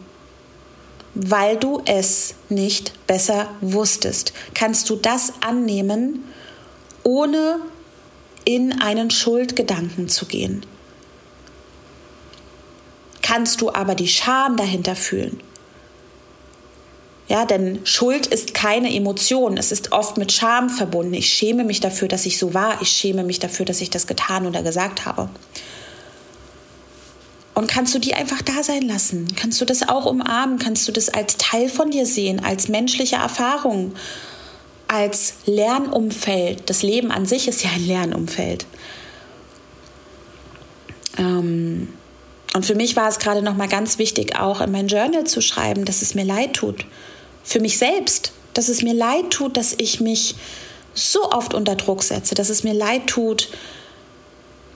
Weil 1.14 1.56
du 1.56 1.82
es 1.86 2.36
nicht 2.50 3.08
besser 3.08 3.50
wusstest. 3.62 4.34
Kannst 4.54 4.90
du 4.90 4.98
das 4.98 5.32
annehmen 5.40 6.26
ohne 7.06 7.60
in 8.46 8.82
einen 8.82 9.12
Schuldgedanken 9.12 10.10
zu 10.10 10.26
gehen. 10.26 10.66
Kannst 13.22 13.62
du 13.62 13.74
aber 13.74 13.96
die 13.96 14.08
Scham 14.08 14.58
dahinter 14.58 14.96
fühlen. 14.96 15.40
Ja, 17.28 17.46
denn 17.46 17.80
Schuld 17.86 18.28
ist 18.28 18.54
keine 18.54 18.94
Emotion. 18.94 19.58
Es 19.58 19.72
ist 19.72 19.92
oft 19.92 20.18
mit 20.18 20.32
Scham 20.32 20.70
verbunden. 20.70 21.14
Ich 21.16 21.30
schäme 21.30 21.64
mich 21.64 21.80
dafür, 21.80 22.08
dass 22.08 22.26
ich 22.26 22.38
so 22.38 22.54
war. 22.54 22.82
Ich 22.82 22.90
schäme 22.90 23.24
mich 23.24 23.40
dafür, 23.40 23.66
dass 23.66 23.82
ich 23.82 23.90
das 23.90 24.06
getan 24.06 24.46
oder 24.46 24.62
gesagt 24.62 25.06
habe. 25.06 25.30
Und 27.56 27.68
kannst 27.68 27.96
du 27.96 28.00
die 28.00 28.14
einfach 28.14 28.42
da 28.42 28.62
sein 28.62 28.84
lassen? 28.84 29.28
Kannst 29.36 29.60
du 29.60 29.66
das 29.66 29.88
auch 29.88 30.06
umarmen? 30.06 30.60
Kannst 30.60 30.88
du 30.88 30.92
das 30.92 31.10
als 31.10 31.38
Teil 31.38 31.70
von 31.70 31.90
dir 31.90 32.06
sehen, 32.06 32.44
als 32.44 32.68
menschliche 32.68 33.16
Erfahrung? 33.16 33.94
als 34.88 35.36
Lernumfeld. 35.46 36.70
Das 36.70 36.84
Leben 36.84 37.12
an 37.12 37.26
sich 37.26 37.48
ist 37.48 37.64
ja 37.64 37.72
ein 37.72 37.86
Lernumfeld. 37.86 38.66
Ähm, 41.18 41.90
und 42.54 42.66
für 42.66 42.76
mich 42.76 42.96
war 42.96 43.10
es 43.10 43.20
gerade 43.20 43.42
noch 43.42 43.56
mal 43.56 43.68
ganz 43.68 43.98
wichtig, 43.98 44.40
auch 44.40 44.62
in 44.62 44.72
mein 44.72 44.88
Journal 44.88 45.26
zu 45.26 45.42
schreiben, 45.42 45.86
dass 45.86 46.02
es 46.02 46.16
mir 46.16 46.26
leid 46.26 46.54
tut. 46.54 46.86
Für 47.46 47.62
mich 47.62 47.78
selbst, 47.78 48.34
dass 48.54 48.68
es 48.68 48.82
mir 48.82 48.94
leid 48.94 49.32
tut, 49.32 49.56
dass 49.56 49.74
ich 49.78 50.02
mich 50.02 50.36
so 50.94 51.32
oft 51.32 51.54
unter 51.54 51.76
Druck 51.76 52.04
setze, 52.04 52.36
dass 52.36 52.50
es 52.50 52.64
mir 52.64 52.74
leid 52.74 53.08
tut, 53.08 53.50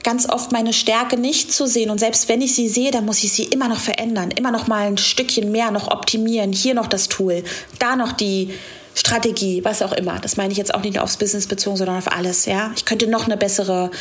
ganz 0.04 0.30
oft 0.30 0.54
meine 0.54 0.72
Stärke 0.72 1.18
nicht 1.18 1.52
zu 1.52 1.66
sehen. 1.66 1.90
Und 1.90 2.00
selbst 2.00 2.30
wenn 2.30 2.42
ich 2.42 2.56
sie 2.56 2.70
sehe, 2.70 2.92
dann 2.92 3.06
muss 3.06 3.24
ich 3.24 3.34
sie 3.34 3.44
immer 3.44 3.68
noch 3.68 3.80
verändern, 3.80 4.32
immer 4.32 4.52
noch 4.52 4.68
mal 4.68 4.88
ein 4.88 4.98
Stückchen 4.98 5.52
mehr 5.52 5.72
noch 5.72 5.90
optimieren. 5.90 6.54
Hier 6.54 6.74
noch 6.74 6.88
das 6.88 7.10
Tool, 7.10 7.44
da 7.80 7.98
noch 7.98 8.14
die, 8.14 8.54
Strategie, 9.00 9.64
was 9.64 9.82
auch 9.82 9.94
immer. 9.94 10.20
Das 10.20 10.38
meine 10.38 10.52
ich 10.52 10.58
jetzt 10.58 10.74
auch 10.74 10.82
nicht 10.82 10.96
nur 10.96 11.04
aufs 11.04 11.18
Business 11.18 11.48
bezogen, 11.48 11.78
sondern 11.78 11.98
auf 11.98 12.12
alles. 12.12 12.46
Ja, 12.46 12.72
ich 12.76 12.86
könnte 12.86 13.08
noch 13.08 13.26
eine 13.26 13.38
bessere 13.38 13.92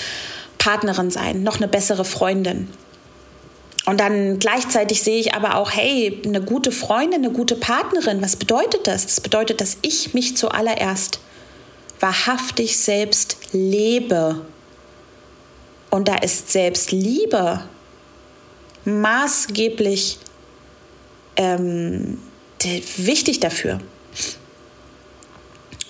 Partnerin 0.59 1.11
sein, 1.11 1.43
noch 1.43 1.57
eine 1.57 1.69
bessere 1.69 2.05
Freundin. 2.05 2.69
Und 3.87 4.01
dann 4.01 4.39
gleichzeitig 4.39 5.03
sehe 5.03 5.19
ich 5.19 5.35
aber 5.35 5.57
auch, 5.57 5.71
hey, 5.71 6.21
eine 6.25 6.43
gute 6.43 6.73
Freundin, 6.73 7.25
eine 7.25 7.33
gute 7.33 7.57
Partnerin, 7.57 8.21
was 8.21 8.37
bedeutet 8.37 8.87
das? 8.87 9.07
Das 9.07 9.21
bedeutet, 9.21 9.61
dass 9.61 9.79
ich 9.83 10.13
mich 10.13 10.37
zuallererst 10.37 11.21
wahrhaftig 12.01 12.77
selbst 12.77 13.39
lebe. 13.53 14.43
Und 15.91 16.09
da 16.09 16.17
ist 16.17 16.53
Selbstliebe 16.53 17.63
maßgeblich 18.85 20.19
ähm, 21.37 22.19
wichtig 22.97 23.41
dafür 23.41 23.81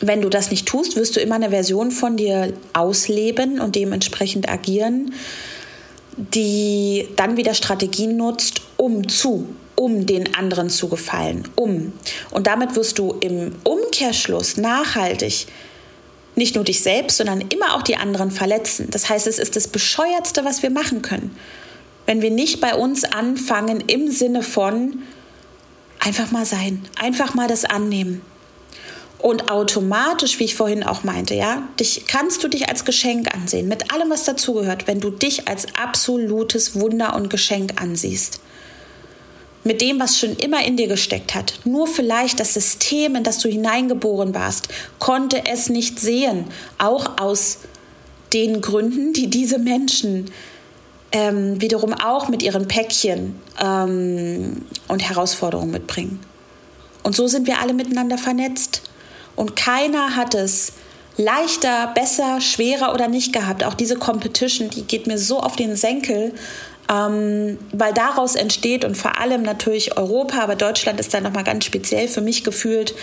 wenn 0.01 0.22
du 0.22 0.29
das 0.29 0.51
nicht 0.51 0.66
tust, 0.66 0.96
wirst 0.96 1.16
du 1.16 1.20
immer 1.20 1.35
eine 1.35 1.51
Version 1.51 1.90
von 1.90 2.16
dir 2.16 2.53
ausleben 2.72 3.61
und 3.61 3.74
dementsprechend 3.74 4.48
agieren, 4.48 5.12
die 6.19 7.09
dann 7.17 7.37
wieder 7.37 7.55
Strategien 7.55 8.17
nutzt, 8.17 8.63
um 8.77 9.09
zu, 9.09 9.49
um 9.77 10.05
den 10.05 10.35
anderen 10.35 10.69
zu 10.69 10.89
gefallen, 10.89 11.49
um. 11.55 11.93
Und 12.31 12.47
damit 12.47 12.75
wirst 12.75 12.99
du 12.99 13.17
im 13.21 13.55
Umkehrschluss 13.65 14.57
nachhaltig 14.57 15.47
nicht 16.39 16.55
nur 16.55 16.65
dich 16.65 16.81
selbst, 16.81 17.19
sondern 17.19 17.41
immer 17.41 17.75
auch 17.75 17.83
die 17.83 17.97
anderen 17.97 18.31
verletzen. 18.31 18.89
Das 18.91 19.09
heißt, 19.11 19.27
es 19.27 19.39
ist 19.39 19.57
das 19.57 19.69
Bescheuertste, 19.69 20.45
was 20.45 20.63
wir 20.63 20.71
machen 20.71 21.03
können. 21.03 21.37
Wenn 22.07 22.23
wir 22.23 22.31
nicht 22.31 22.61
bei 22.61 22.75
uns 22.75 23.05
anfangen 23.05 23.83
im 23.87 24.11
Sinne 24.11 24.43
von 24.43 25.03
einfach 25.99 26.31
mal 26.31 26.47
sein, 26.47 26.83
einfach 26.99 27.35
mal 27.35 27.49
das 27.49 27.65
annehmen, 27.65 28.23
und 29.19 29.51
automatisch, 29.51 30.39
wie 30.39 30.45
ich 30.45 30.55
vorhin 30.55 30.85
auch 30.85 31.03
meinte, 31.03 31.35
ja, 31.35 31.63
dich, 31.81 32.05
kannst 32.07 32.45
du 32.45 32.49
dich 32.49 32.69
als 32.69 32.85
Geschenk 32.85 33.35
ansehen, 33.35 33.67
mit 33.67 33.93
allem, 33.93 34.11
was 34.11 34.25
dazugehört, 34.25 34.87
wenn 34.87 35.01
du 35.01 35.11
dich 35.11 35.49
als 35.49 35.67
absolutes 35.75 36.79
Wunder 36.79 37.17
und 37.17 37.29
Geschenk 37.29 37.81
ansiehst. 37.81 38.41
Mit 39.65 39.81
dem, 39.81 39.99
was 39.99 40.19
schon 40.19 40.37
immer 40.37 40.65
in 40.65 40.77
dir 40.77 40.87
gesteckt 40.87 41.35
hat. 41.35 41.55
Nur 41.65 41.89
vielleicht 41.89 42.39
das 42.39 42.55
System, 42.55 43.17
in 43.17 43.25
das 43.25 43.41
du 43.41 43.49
hineingeboren 43.49 44.35
warst, 44.35 44.69
konnte 45.01 45.45
es 45.47 45.69
nicht 45.69 45.99
sehen. 45.99 46.45
Auch 46.79 47.19
aus 47.21 47.59
den 48.33 48.61
Gründen, 48.61 49.13
die 49.13 49.29
diese 49.29 49.59
Menschen 49.59 50.31
ähm, 51.11 51.61
wiederum 51.61 51.93
auch 51.93 52.29
mit 52.29 52.43
ihren 52.43 52.69
Päckchen 52.69 53.41
ähm, 53.61 54.63
und 54.87 55.01
Herausforderungen 55.01 55.73
mitbringen. 55.73 56.21
Und 57.03 57.17
so 57.17 57.27
sind 57.27 57.47
wir 57.47 57.61
alle 57.61 57.73
miteinander 57.73 58.19
vernetzt. 58.19 58.83
Und 59.38 59.55
keiner 59.55 60.16
hat 60.16 60.35
es 60.35 60.72
leichter, 61.16 61.92
besser, 61.94 62.40
schwerer 62.40 62.92
oder 62.92 63.07
nicht 63.07 63.33
gehabt. 63.33 63.62
Auch 63.62 63.74
diese 63.74 63.94
Competition, 63.94 64.68
die 64.68 64.83
geht 64.83 65.07
mir 65.07 65.16
so 65.16 65.38
auf 65.38 65.55
den 65.55 65.77
Senkel, 65.77 66.35
ähm, 66.90 67.57
weil 67.70 67.94
daraus 67.94 68.35
entsteht 68.35 68.85
und 68.85 68.96
vor 68.96 69.20
allem 69.20 69.42
natürlich 69.42 69.96
Europa, 69.96 70.40
aber 70.40 70.57
Deutschland 70.57 70.98
ist 70.98 71.14
da 71.14 71.20
nochmal 71.20 71.44
ganz 71.44 71.64
speziell 71.66 72.09
für 72.09 72.20
mich 72.20 72.42
gefühlt, 72.42 72.96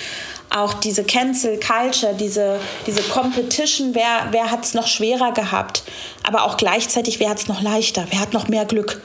auch 0.50 0.74
diese 0.74 1.06
Cancel 1.06 1.58
Culture, 1.58 2.14
diese, 2.20 2.60
diese 2.86 3.04
Competition, 3.04 3.96
wer, 3.96 4.28
wer 4.32 4.52
hat 4.52 4.66
es 4.66 4.74
noch 4.74 4.88
schwerer 4.88 5.32
gehabt, 5.32 5.84
aber 6.24 6.44
auch 6.44 6.58
gleichzeitig, 6.58 7.22
wer 7.22 7.30
hat 7.30 7.40
es 7.40 7.48
noch 7.48 7.62
leichter, 7.62 8.08
wer 8.10 8.20
hat 8.20 8.34
noch 8.34 8.50
mehr 8.50 8.66
Glück. 8.66 9.02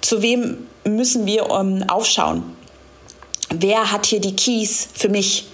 Zu 0.00 0.22
wem 0.22 0.66
müssen 0.82 1.24
wir 1.24 1.48
ähm, 1.50 1.84
aufschauen? 1.86 2.42
Wer 3.54 3.92
hat 3.92 4.06
hier 4.06 4.20
die 4.20 4.34
Keys 4.34 4.88
für 4.92 5.08
mich? 5.08 5.46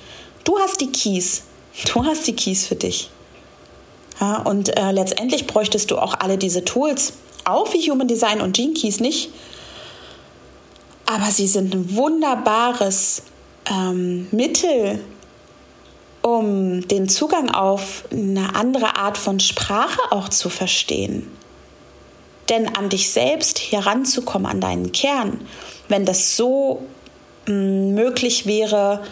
Du 0.45 0.59
hast 0.59 0.81
die 0.81 0.91
Keys. 0.91 1.43
Du 1.93 2.05
hast 2.05 2.27
die 2.27 2.35
Keys 2.35 2.67
für 2.67 2.75
dich. 2.75 3.11
Ja, 4.21 4.37
und 4.43 4.77
äh, 4.77 4.93
letztendlich 4.93 5.47
bräuchtest 5.47 5.91
du 5.91 5.99
auch 5.99 6.15
alle 6.21 6.39
diese 6.39 6.65
Tools, 6.65 7.15
auch 7.45 7.73
wie 7.73 7.91
Human 7.91 8.09
Design 8.09 8.41
und 8.41 8.55
Gene 8.55 8.75
Keys 8.75 9.01
nicht. 9.01 9.31
Aber 11.07 11.31
sie 11.31 11.47
sind 11.47 11.75
ein 11.75 11.97
wunderbares 11.97 13.23
ähm, 13.71 14.29
Mittel, 14.31 15.01
um 16.23 16.87
den 16.87 17.09
Zugang 17.09 17.51
auf 17.51 18.05
eine 18.13 18.55
andere 18.55 18.97
Art 18.97 19.19
von 19.19 19.41
Sprache 19.41 20.01
auch 20.11 20.29
zu 20.29 20.49
verstehen. 20.49 21.31
Denn 22.49 22.75
an 22.77 22.89
dich 22.89 23.11
selbst 23.11 23.59
heranzukommen, 23.59 24.47
an 24.47 24.61
deinen 24.61 24.93
Kern, 24.93 25.41
wenn 25.89 26.05
das 26.05 26.37
so 26.37 26.83
mh, 27.47 27.55
mm, 27.55 27.95
möglich 27.95 28.47
wäre, 28.47 29.03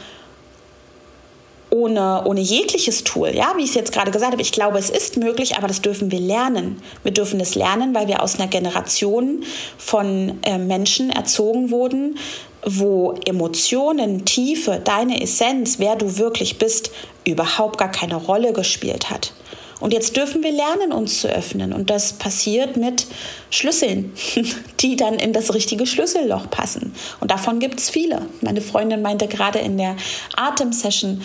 ohne, 1.70 2.24
ohne 2.24 2.40
jegliches 2.40 3.04
Tool. 3.04 3.34
Ja, 3.34 3.52
wie 3.56 3.62
ich 3.62 3.70
es 3.70 3.74
jetzt 3.74 3.92
gerade 3.92 4.10
gesagt 4.10 4.32
habe, 4.32 4.42
ich 4.42 4.52
glaube, 4.52 4.78
es 4.78 4.90
ist 4.90 5.16
möglich, 5.16 5.56
aber 5.56 5.68
das 5.68 5.80
dürfen 5.80 6.10
wir 6.10 6.20
lernen. 6.20 6.82
Wir 7.02 7.12
dürfen 7.12 7.40
es 7.40 7.54
lernen, 7.54 7.94
weil 7.94 8.08
wir 8.08 8.22
aus 8.22 8.38
einer 8.38 8.48
Generation 8.48 9.44
von 9.78 10.38
äh, 10.42 10.58
Menschen 10.58 11.10
erzogen 11.10 11.70
wurden, 11.70 12.18
wo 12.64 13.14
Emotionen, 13.24 14.24
Tiefe, 14.24 14.80
deine 14.84 15.22
Essenz, 15.22 15.78
wer 15.78 15.96
du 15.96 16.18
wirklich 16.18 16.58
bist, 16.58 16.90
überhaupt 17.24 17.78
gar 17.78 17.90
keine 17.90 18.16
Rolle 18.16 18.52
gespielt 18.52 19.10
hat. 19.10 19.32
Und 19.80 19.94
jetzt 19.94 20.14
dürfen 20.16 20.42
wir 20.42 20.52
lernen, 20.52 20.92
uns 20.92 21.22
zu 21.22 21.28
öffnen. 21.28 21.72
Und 21.72 21.88
das 21.88 22.12
passiert 22.12 22.76
mit 22.76 23.06
Schlüsseln, 23.48 24.12
die 24.80 24.96
dann 24.96 25.14
in 25.14 25.32
das 25.32 25.54
richtige 25.54 25.86
Schlüsselloch 25.86 26.50
passen. 26.50 26.94
Und 27.20 27.30
davon 27.30 27.60
gibt 27.60 27.80
es 27.80 27.88
viele. 27.88 28.26
Meine 28.42 28.60
Freundin 28.60 29.00
meinte 29.00 29.26
gerade 29.26 29.58
in 29.58 29.78
der 29.78 29.96
Atemsession, 30.36 31.22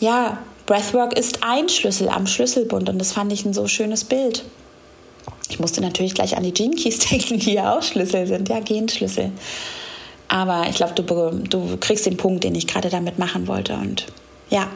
ja, 0.00 0.38
Breathwork 0.66 1.16
ist 1.18 1.42
ein 1.42 1.68
Schlüssel 1.68 2.08
am 2.08 2.26
Schlüsselbund 2.26 2.88
und 2.88 2.98
das 2.98 3.12
fand 3.12 3.32
ich 3.32 3.44
ein 3.44 3.54
so 3.54 3.66
schönes 3.66 4.04
Bild. 4.04 4.44
Ich 5.48 5.58
musste 5.58 5.80
natürlich 5.80 6.14
gleich 6.14 6.36
an 6.36 6.42
die 6.42 6.52
Gene 6.52 6.76
Keys 6.76 6.98
denken, 7.10 7.38
die 7.38 7.54
ja 7.54 7.76
auch 7.76 7.82
Schlüssel 7.82 8.26
sind, 8.26 8.48
ja, 8.48 8.60
Genschlüssel. 8.60 9.32
Aber 10.28 10.66
ich 10.68 10.76
glaube, 10.76 10.94
du, 10.94 11.02
du 11.02 11.76
kriegst 11.78 12.04
den 12.04 12.18
Punkt, 12.18 12.44
den 12.44 12.54
ich 12.54 12.66
gerade 12.66 12.90
damit 12.90 13.18
machen 13.18 13.48
wollte. 13.48 13.74
Und 13.74 14.06
ja, 14.50 14.68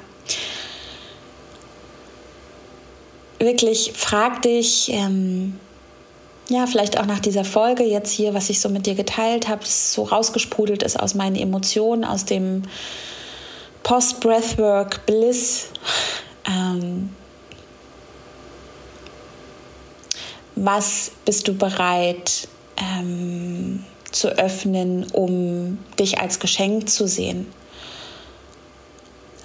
wirklich 3.39 3.93
frag 3.95 4.41
dich, 4.43 4.91
ähm, 4.91 5.59
ja, 6.49 6.67
vielleicht 6.67 6.99
auch 6.99 7.07
nach 7.07 7.21
dieser 7.21 7.45
Folge 7.45 7.85
jetzt 7.85 8.11
hier, 8.11 8.35
was 8.35 8.51
ich 8.51 8.61
so 8.61 8.69
mit 8.71 8.87
dir 8.87 8.95
geteilt 8.95 9.49
habe, 9.49 9.63
so 9.65 10.05
rausgesprudelt 10.05 10.83
ist 10.83 10.99
aus 10.99 11.15
meinen 11.15 11.37
Emotionen, 11.37 12.05
aus 12.05 12.25
dem 12.25 12.63
Post-Breathwork 13.83 15.07
Bliss. 15.07 15.69
Ähm, 16.47 17.11
was 20.55 21.13
bist 21.25 21.49
du 21.49 21.55
bereit 21.55 22.49
ähm, 22.77 23.85
zu 24.11 24.29
öffnen, 24.29 25.07
um 25.13 25.79
dich 25.99 26.21
als 26.21 26.39
Geschenk 26.39 26.89
zu 26.89 27.07
sehen? 27.07 27.53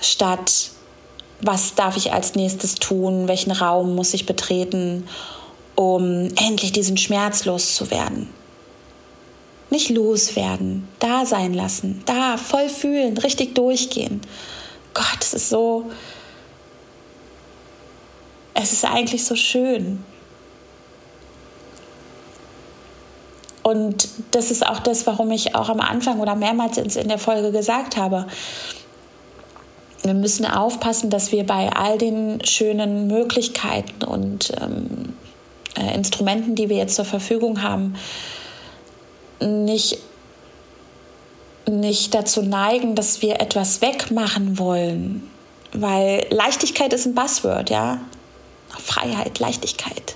Statt 0.02 0.72
was 1.42 1.76
darf 1.76 1.98
ich 1.98 2.14
als 2.14 2.36
nächstes 2.36 2.76
tun, 2.76 3.28
welchen 3.28 3.52
Raum 3.52 3.96
muss 3.96 4.14
ich 4.14 4.26
betreten, 4.26 5.08
um 5.76 6.30
endlich 6.36 6.72
diesen 6.72 6.98
Schmerz 6.98 7.46
loszuwerden. 7.46 8.30
Nicht 9.70 9.90
loswerden, 9.90 10.88
da 11.00 11.26
sein 11.26 11.54
lassen, 11.54 12.02
da 12.06 12.38
voll 12.38 12.70
fühlen, 12.70 13.18
richtig 13.18 13.56
durchgehen. 13.56 14.22
Gott, 14.94 15.18
es 15.22 15.34
ist 15.34 15.50
so, 15.50 15.90
es 18.54 18.74
ist 18.74 18.86
eigentlich 18.86 19.26
so 19.26 19.36
schön. 19.36 20.04
Und 23.62 24.08
das 24.32 24.50
ist 24.50 24.66
auch 24.66 24.80
das, 24.80 25.06
warum 25.06 25.30
ich 25.32 25.54
auch 25.54 25.68
am 25.68 25.82
Anfang 25.82 26.22
oder 26.22 26.36
mehrmals 26.36 26.78
in 26.78 27.10
der 27.10 27.20
Folge 27.20 27.52
gesagt 27.52 27.98
habe, 27.98 28.28
wir 30.04 30.14
müssen 30.14 30.46
aufpassen, 30.46 31.10
dass 31.10 31.34
wir 31.34 31.46
bei 31.46 31.70
all 31.70 31.98
den 31.98 32.44
schönen 32.46 33.08
Möglichkeiten 33.08 34.06
und 34.06 34.54
ähm, 34.62 35.14
äh, 35.78 35.94
Instrumenten, 35.96 36.56
die 36.56 36.70
wir 36.70 36.78
jetzt 36.78 36.96
zur 36.96 37.04
Verfügung 37.04 37.62
haben, 37.62 37.96
nicht, 39.42 39.98
nicht 41.68 42.14
dazu 42.14 42.42
neigen, 42.42 42.96
dass 42.96 43.22
wir 43.22 43.40
etwas 43.42 43.82
wegmachen 43.82 44.58
wollen. 44.58 45.30
Weil 45.74 46.26
Leichtigkeit 46.30 46.94
ist 46.94 47.06
ein 47.06 47.16
Buzzword, 47.16 47.70
ja. 47.70 48.00
Freiheit, 48.70 49.40
Leichtigkeit. 49.40 50.16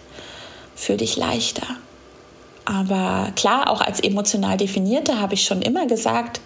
Fühl 0.76 0.98
dich 0.98 1.18
leichter. 1.18 1.68
Aber 2.66 3.32
klar, 3.36 3.70
auch 3.70 3.82
als 3.82 4.00
emotional 4.00 4.58
definierte 4.58 5.20
habe 5.20 5.34
ich 5.34 5.44
schon 5.44 5.62
immer 5.62 5.88
gesagt, 5.88 6.42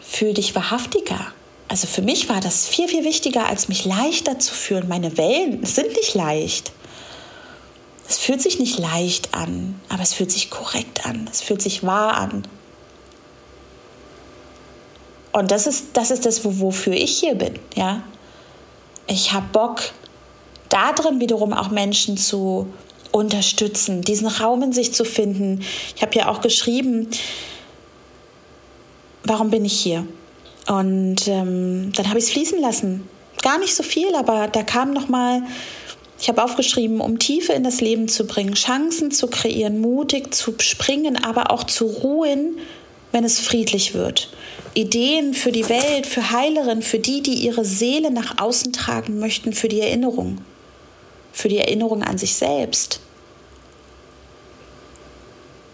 fühl 0.00 0.34
dich 0.34 0.54
wahrhaftiger. 0.54 1.26
Also 1.68 1.86
für 1.86 2.02
mich 2.02 2.28
war 2.28 2.40
das 2.40 2.66
viel, 2.66 2.86
viel 2.86 3.04
wichtiger, 3.04 3.46
als 3.46 3.68
mich 3.68 3.84
leichter 3.84 4.38
zu 4.38 4.54
fühlen. 4.54 4.86
Meine 4.88 5.16
Wellen 5.16 5.64
sind 5.64 5.88
nicht 5.88 6.14
leicht. 6.14 6.72
Es 8.08 8.18
fühlt 8.18 8.40
sich 8.40 8.58
nicht 8.58 8.78
leicht 8.78 9.34
an, 9.34 9.80
aber 9.88 10.02
es 10.02 10.14
fühlt 10.14 10.30
sich 10.30 10.50
korrekt 10.50 11.06
an. 11.06 11.28
Es 11.30 11.40
fühlt 11.40 11.60
sich 11.60 11.82
wahr 11.82 12.16
an. 12.16 12.46
Und 15.32 15.50
das 15.50 15.66
ist 15.66 15.88
das, 15.94 16.10
ist 16.10 16.24
das 16.24 16.44
wofür 16.44 16.94
ich 16.94 17.18
hier 17.18 17.34
bin. 17.34 17.58
Ja? 17.74 18.02
Ich 19.06 19.32
habe 19.32 19.46
Bock, 19.52 19.82
da 20.68 20.92
drin 20.92 21.20
wiederum 21.20 21.52
auch 21.52 21.70
Menschen 21.70 22.16
zu 22.16 22.72
unterstützen, 23.12 24.02
diesen 24.02 24.28
Raum 24.28 24.62
in 24.62 24.72
sich 24.72 24.92
zu 24.92 25.04
finden. 25.04 25.62
Ich 25.94 26.02
habe 26.02 26.14
ja 26.14 26.28
auch 26.28 26.40
geschrieben, 26.40 27.08
warum 29.24 29.50
bin 29.50 29.64
ich 29.64 29.78
hier? 29.78 30.06
Und 30.68 31.28
ähm, 31.28 31.92
dann 31.94 32.08
habe 32.08 32.18
ich 32.18 32.26
es 32.26 32.30
fließen 32.30 32.60
lassen. 32.60 33.08
Gar 33.42 33.58
nicht 33.58 33.74
so 33.74 33.82
viel, 33.82 34.14
aber 34.14 34.48
da 34.48 34.62
kam 34.62 34.92
noch 34.92 35.08
mal 35.08 35.42
ich 36.18 36.28
habe 36.28 36.42
aufgeschrieben, 36.42 37.00
um 37.00 37.18
Tiefe 37.18 37.52
in 37.52 37.62
das 37.62 37.80
Leben 37.80 38.08
zu 38.08 38.26
bringen, 38.26 38.54
Chancen 38.54 39.10
zu 39.10 39.28
kreieren, 39.28 39.80
mutig 39.80 40.34
zu 40.34 40.54
springen, 40.60 41.22
aber 41.22 41.50
auch 41.50 41.64
zu 41.64 41.86
ruhen, 41.86 42.58
wenn 43.12 43.24
es 43.24 43.38
friedlich 43.38 43.94
wird. 43.94 44.30
Ideen 44.74 45.34
für 45.34 45.52
die 45.52 45.68
Welt, 45.68 46.06
für 46.06 46.30
Heilerinnen, 46.30 46.82
für 46.82 46.98
die, 46.98 47.22
die 47.22 47.34
ihre 47.34 47.64
Seele 47.64 48.10
nach 48.10 48.38
außen 48.38 48.72
tragen 48.72 49.18
möchten, 49.18 49.52
für 49.52 49.68
die 49.68 49.80
Erinnerung, 49.80 50.38
für 51.32 51.48
die 51.48 51.58
Erinnerung 51.58 52.02
an 52.02 52.18
sich 52.18 52.34
selbst. 52.34 53.00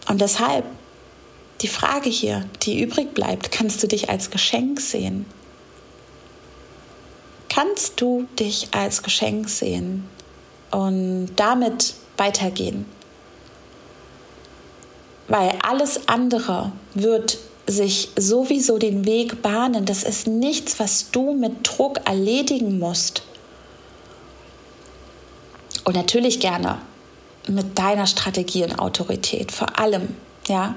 Und 0.08 0.20
deshalb 0.20 0.64
die 1.62 1.68
Frage 1.68 2.10
hier, 2.10 2.48
die 2.62 2.80
übrig 2.80 3.14
bleibt, 3.14 3.52
kannst 3.52 3.82
du 3.82 3.86
dich 3.86 4.10
als 4.10 4.30
Geschenk 4.30 4.80
sehen? 4.80 5.26
Kannst 7.48 8.00
du 8.00 8.26
dich 8.38 8.68
als 8.72 9.02
Geschenk 9.02 9.48
sehen? 9.48 10.08
Und 10.72 11.30
damit 11.36 11.94
weitergehen. 12.16 12.86
Weil 15.28 15.52
alles 15.62 16.08
andere 16.08 16.72
wird 16.94 17.38
sich 17.66 18.10
sowieso 18.16 18.78
den 18.78 19.04
Weg 19.06 19.40
bahnen. 19.40 19.84
Das 19.84 20.02
ist 20.02 20.26
nichts, 20.26 20.80
was 20.80 21.10
du 21.10 21.32
mit 21.34 21.52
Druck 21.62 22.00
erledigen 22.06 22.78
musst. 22.78 23.22
Und 25.84 25.94
natürlich 25.94 26.40
gerne 26.40 26.78
mit 27.48 27.78
deiner 27.78 28.06
Strategie 28.06 28.64
und 28.64 28.78
Autorität, 28.78 29.52
vor 29.52 29.78
allem, 29.78 30.16
ja. 30.48 30.76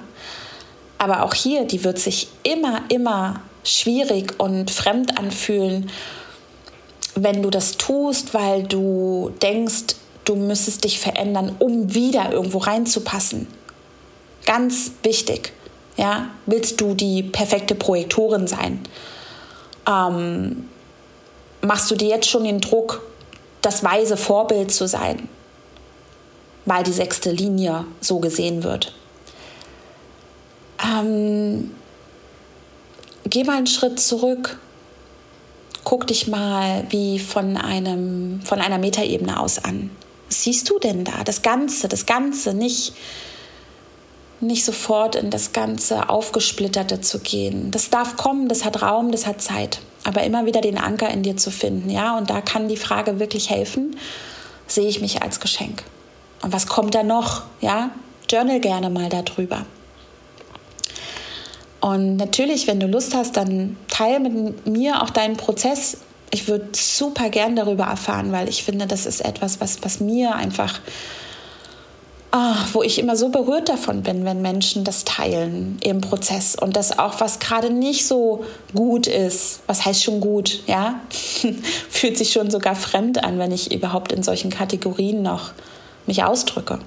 Aber 0.97 1.23
auch 1.23 1.34
hier, 1.34 1.65
die 1.65 1.84
wird 1.84 1.99
sich 1.99 2.27
immer, 2.43 2.81
immer 2.89 3.41
schwierig 3.63 4.39
und 4.39 4.71
fremd 4.71 5.17
anfühlen 5.17 5.91
wenn 7.15 7.41
du 7.41 7.49
das 7.49 7.78
tust, 7.78 8.34
weil 8.34 8.63
du 8.63 9.32
denkst, 9.41 9.95
du 10.25 10.36
müsstest 10.36 10.84
dich 10.84 10.99
verändern, 10.99 11.56
um 11.60 11.93
wieder 11.93 12.32
irgendwo 12.32 12.58
reinzupassen. 12.60 13.47
Ganz 14.45 14.91
wichtig. 15.04 15.54
Ja, 15.97 16.30
willst 16.45 16.82
du 16.82 16.93
die 16.93 17.23
perfekte 17.23 17.73
Projektorin 17.73 18.47
sein? 18.47 18.82
Ähm, 19.88 20.69
machst 21.62 21.89
du 21.89 21.95
dir 21.95 22.10
jetzt 22.10 22.30
schon 22.30 22.43
den 22.43 22.60
Druck, 22.60 23.01
das 23.62 23.84
weise 23.84 24.17
Vorbild 24.17 24.71
zu 24.71 24.88
sein, 24.88 25.30
weil 26.65 26.84
die 26.84 26.91
sechste 26.91 27.32
Linie 27.32 27.86
so 28.01 28.19
gesehen 28.19 28.63
wird? 28.63 28.93
Ähm, 30.84 31.71
geh 33.23 33.43
mal 33.45 33.58
einen 33.58 33.67
Schritt 33.67 33.99
zurück. 33.99 34.60
Guck 35.85 36.07
dich 36.07 36.27
mal 36.27 36.83
wie 36.89 37.19
von, 37.19 37.57
einem, 37.57 38.41
von 38.43 38.59
einer 38.59 38.79
Metaebene 38.79 39.39
aus 39.39 39.63
an. 39.63 39.91
Was 40.27 40.43
siehst 40.43 40.69
du 40.69 40.79
denn 40.79 41.03
da? 41.03 41.23
Das 41.23 41.43
Ganze, 41.43 41.87
das 41.87 42.07
Ganze, 42.07 42.55
nicht, 42.55 42.93
nicht 44.41 44.65
sofort 44.65 45.15
in 45.15 45.29
das 45.29 45.53
Ganze 45.53 46.09
Aufgesplitterte 46.09 47.01
zu 47.01 47.19
gehen. 47.19 47.69
Das 47.69 47.91
darf 47.91 48.17
kommen, 48.17 48.49
das 48.49 48.65
hat 48.65 48.81
Raum, 48.81 49.11
das 49.11 49.27
hat 49.27 49.43
Zeit. 49.43 49.79
Aber 50.03 50.23
immer 50.23 50.47
wieder 50.47 50.61
den 50.61 50.79
Anker 50.79 51.09
in 51.09 51.21
dir 51.21 51.37
zu 51.37 51.51
finden, 51.51 51.91
ja, 51.91 52.17
und 52.17 52.31
da 52.31 52.41
kann 52.41 52.67
die 52.67 52.77
Frage 52.77 53.19
wirklich 53.19 53.51
helfen, 53.51 53.95
sehe 54.67 54.87
ich 54.87 55.01
mich 55.01 55.21
als 55.21 55.39
Geschenk. 55.39 55.83
Und 56.41 56.51
was 56.51 56.65
kommt 56.67 56.95
da 56.95 57.03
noch, 57.03 57.43
ja? 57.61 57.91
Journal 58.27 58.59
gerne 58.59 58.89
mal 58.89 59.09
darüber. 59.09 59.65
Und 61.85 62.17
natürlich, 62.17 62.65
wenn 62.65 62.79
du 62.79 62.87
Lust 62.87 63.13
hast, 63.13 63.37
dann 63.37 63.77
teile 63.87 64.19
mit 64.19 64.65
mir 64.65 65.03
auch 65.03 65.11
deinen 65.11 65.37
Prozess. 65.37 65.97
Ich 66.31 66.47
würde 66.47 66.69
super 66.73 67.29
gern 67.29 67.55
darüber 67.55 67.83
erfahren, 67.83 68.31
weil 68.31 68.49
ich 68.49 68.63
finde, 68.63 68.87
das 68.87 69.05
ist 69.05 69.23
etwas, 69.23 69.61
was, 69.61 69.83
was 69.83 69.99
mir 69.99 70.33
einfach, 70.33 70.79
oh, 72.31 72.55
wo 72.73 72.81
ich 72.81 72.97
immer 72.97 73.15
so 73.15 73.29
berührt 73.29 73.69
davon 73.69 74.01
bin, 74.01 74.25
wenn 74.25 74.41
Menschen 74.41 74.83
das 74.83 75.03
teilen 75.03 75.77
im 75.83 76.01
Prozess 76.01 76.55
und 76.55 76.75
das 76.75 76.97
auch, 76.97 77.19
was 77.19 77.37
gerade 77.37 77.69
nicht 77.69 78.07
so 78.07 78.45
gut 78.73 79.05
ist. 79.05 79.59
Was 79.67 79.85
heißt 79.85 80.03
schon 80.03 80.21
gut, 80.21 80.63
ja? 80.65 81.01
Fühlt 81.91 82.17
sich 82.17 82.31
schon 82.31 82.49
sogar 82.49 82.75
fremd 82.75 83.23
an, 83.23 83.37
wenn 83.37 83.51
ich 83.51 83.71
überhaupt 83.71 84.11
in 84.11 84.23
solchen 84.23 84.49
Kategorien 84.49 85.21
noch 85.21 85.51
mich 86.07 86.23
ausdrücke, 86.23 86.79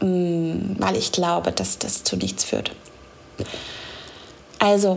mm, 0.00 0.80
weil 0.80 0.96
ich 0.96 1.12
glaube, 1.12 1.52
dass 1.52 1.78
das 1.78 2.02
zu 2.02 2.16
nichts 2.16 2.42
führt. 2.42 2.72
Also, 4.62 4.96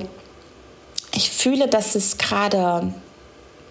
ich 1.11 1.29
fühle, 1.31 1.67
dass 1.67 1.95
es 1.95 2.19
gerade 2.19 2.93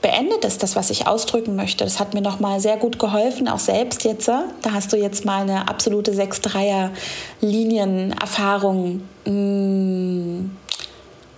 beendet 0.02 0.44
ist, 0.44 0.64
das, 0.64 0.74
was 0.74 0.90
ich 0.90 1.06
ausdrücken 1.06 1.54
möchte. 1.54 1.84
Das 1.84 2.00
hat 2.00 2.14
mir 2.14 2.20
nochmal 2.20 2.58
sehr 2.58 2.76
gut 2.76 2.98
geholfen, 2.98 3.46
auch 3.46 3.60
selbst 3.60 4.02
jetzt. 4.02 4.26
Da 4.26 4.48
hast 4.72 4.92
du 4.92 4.96
jetzt 4.96 5.24
mal 5.24 5.42
eine 5.42 5.68
absolute 5.68 6.10
6-3er-Linien-Erfahrung. 6.10 9.02
Mm. 9.24 10.50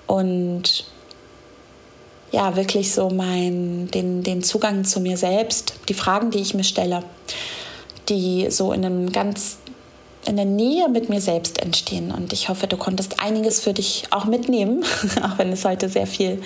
Und 0.07 0.87
ja, 2.33 2.57
wirklich 2.57 2.95
so 2.95 3.11
mein, 3.11 3.91
den, 3.91 4.23
den 4.23 4.43
Zugang 4.43 4.85
zu 4.85 5.01
mir 5.01 5.19
selbst, 5.19 5.75
die 5.91 5.95
Fragen, 5.95 6.31
die 6.31 6.39
ich 6.39 6.55
mir 6.55 6.65
stelle, 6.65 7.03
die 8.09 8.51
so 8.51 8.73
in 8.73 8.87
einem 8.87 9.13
ganz 9.13 9.59
in 10.27 10.37
der 10.37 10.45
Nähe 10.45 10.89
mit 10.89 11.09
mir 11.09 11.21
selbst 11.21 11.61
entstehen. 11.61 12.11
Und 12.11 12.33
ich 12.33 12.49
hoffe, 12.49 12.67
du 12.67 12.77
konntest 12.77 13.21
einiges 13.21 13.61
für 13.61 13.73
dich 13.73 14.05
auch 14.11 14.25
mitnehmen, 14.25 14.85
auch 15.23 15.39
wenn 15.39 15.53
es 15.53 15.65
heute 15.65 15.89
sehr 15.89 16.07
viel 16.07 16.41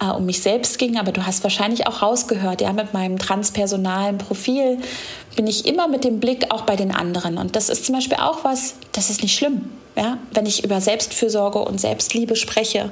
äh, 0.00 0.06
um 0.06 0.26
mich 0.26 0.42
selbst 0.42 0.78
ging. 0.78 0.98
Aber 0.98 1.12
du 1.12 1.26
hast 1.26 1.42
wahrscheinlich 1.42 1.86
auch 1.86 2.02
rausgehört, 2.02 2.60
ja, 2.60 2.72
mit 2.72 2.92
meinem 2.92 3.18
transpersonalen 3.18 4.18
Profil 4.18 4.78
bin 5.36 5.46
ich 5.46 5.66
immer 5.66 5.88
mit 5.88 6.04
dem 6.04 6.20
Blick 6.20 6.50
auch 6.50 6.62
bei 6.62 6.76
den 6.76 6.92
anderen. 6.92 7.38
Und 7.38 7.56
das 7.56 7.68
ist 7.68 7.86
zum 7.86 7.94
Beispiel 7.94 8.18
auch 8.18 8.44
was, 8.44 8.74
das 8.92 9.10
ist 9.10 9.22
nicht 9.22 9.36
schlimm. 9.36 9.70
Ja? 9.96 10.18
Wenn 10.32 10.46
ich 10.46 10.64
über 10.64 10.80
Selbstfürsorge 10.80 11.58
und 11.58 11.80
Selbstliebe 11.80 12.36
spreche, 12.36 12.90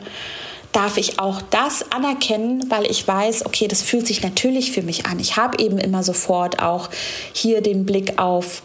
darf 0.73 0.97
ich 0.97 1.19
auch 1.19 1.43
das 1.43 1.93
anerkennen, 1.93 2.65
weil 2.71 2.91
ich 2.91 3.07
weiß, 3.07 3.45
okay, 3.47 3.69
das 3.69 3.83
fühlt 3.83 4.07
sich 4.07 4.23
natürlich 4.23 4.73
für 4.73 4.83
mich 4.83 5.07
an. 5.07 5.21
Ich 5.21 5.37
habe 5.37 5.63
eben 5.63 5.79
immer 5.79 6.03
sofort 6.03 6.63
auch 6.63 6.89
hier 7.33 7.61
den 7.61 7.85
Blick 7.85 8.19
auf 8.19 8.63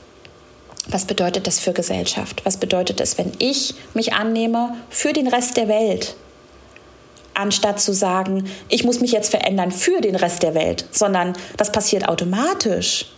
was 0.90 1.06
bedeutet 1.06 1.48
das 1.48 1.60
für 1.60 1.74
Gesellschaft? 1.74 2.42
Was 2.46 2.58
bedeutet 2.58 3.02
es, 3.02 3.18
wenn 3.18 3.32
ich 3.40 3.76
mich 3.94 4.14
annehme 4.14 4.76
für 4.90 5.14
den 5.14 5.28
Rest 5.28 5.58
der 5.58 5.68
Welt? 5.68 6.16
Anstatt 7.34 7.80
zu 7.80 7.94
sagen, 7.94 8.50
ich 8.70 8.84
muss 8.84 9.00
mich 9.00 9.12
jetzt 9.12 9.30
verändern 9.30 9.72
für 9.72 10.02
den 10.02 10.16
Rest 10.16 10.44
der 10.44 10.56
Welt, 10.56 10.86
sondern 10.92 11.34
das 11.58 11.72
passiert 11.72 12.08
automatisch. 12.08 13.12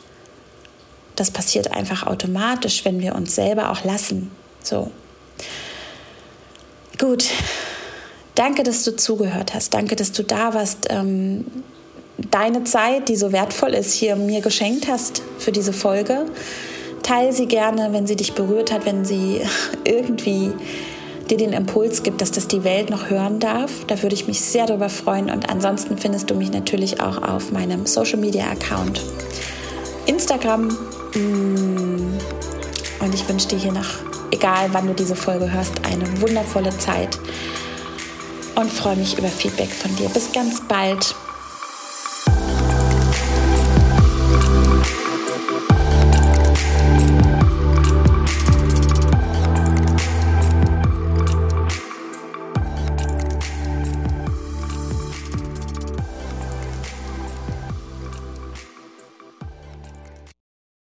Das 1.16 1.32
passiert 1.32 1.72
einfach 1.72 2.08
automatisch, 2.08 2.86
wenn 2.86 3.00
wir 3.00 3.16
uns 3.16 3.36
selber 3.36 3.72
auch 3.72 3.84
lassen. 3.84 4.32
So. 4.64 4.92
Gut. 6.98 7.26
Danke, 8.36 8.64
dass 8.64 8.84
du 8.84 8.96
zugehört 8.96 9.54
hast. 9.54 9.74
Danke, 9.74 9.96
dass 9.96 10.12
du 10.12 10.24
da 10.24 10.54
warst. 10.54 10.88
Ähm, 10.90 11.46
deine 12.18 12.64
Zeit, 12.64 13.10
die 13.10 13.16
so 13.16 13.32
wertvoll 13.32 13.74
ist, 13.74 13.94
hier 13.94 14.16
mir 14.16 14.42
geschenkt 14.42 14.88
hast 14.88 15.22
für 15.38 15.52
diese 15.52 15.74
Folge. 15.74 16.26
Teile 17.04 17.34
sie 17.34 17.48
gerne, 17.48 17.90
wenn 17.92 18.08
sie 18.08 18.16
dich 18.16 18.34
berührt 18.34 18.72
hat, 18.72 18.86
wenn 18.86 19.06
sie 19.06 19.42
irgendwie 19.84 20.54
dir 21.30 21.38
den 21.38 21.54
Impuls 21.54 22.04
gibt, 22.04 22.22
dass 22.22 22.32
das 22.32 22.48
die 22.48 22.64
Welt 22.64 22.90
noch 22.90 23.10
hören 23.10 23.40
darf. 23.40 23.86
Da 23.88 24.02
würde 24.02 24.16
ich 24.16 24.28
mich 24.28 24.42
sehr 24.42 24.66
darüber 24.66 24.90
freuen. 24.90 25.30
Und 25.30 25.50
ansonsten 25.50 25.98
findest 25.98 26.30
du 26.30 26.36
mich 26.36 26.52
natürlich 26.52 27.02
auch 27.02 27.22
auf 27.22 27.52
meinem 27.52 27.86
Social 27.86 28.20
Media 28.20 28.46
Account. 28.50 29.02
Instagram. 30.08 30.70
Mm, 31.14 32.18
und 33.00 33.14
ich 33.14 33.28
wünsche 33.30 33.48
dir 33.48 33.60
hier 33.60 33.72
noch, 33.72 33.90
egal 34.32 34.70
wann 34.72 34.88
du 34.88 34.94
diese 34.94 35.16
Folge 35.16 35.52
hörst, 35.52 35.74
eine 35.86 36.22
wundervolle 36.22 36.76
Zeit 36.78 37.18
und 38.56 38.72
freue 38.72 38.96
mich 38.96 39.18
über 39.18 39.28
Feedback 39.28 39.70
von 39.70 39.96
dir. 39.96 40.10
Bis 40.10 40.32
ganz 40.32 40.62
bald. 40.68 41.16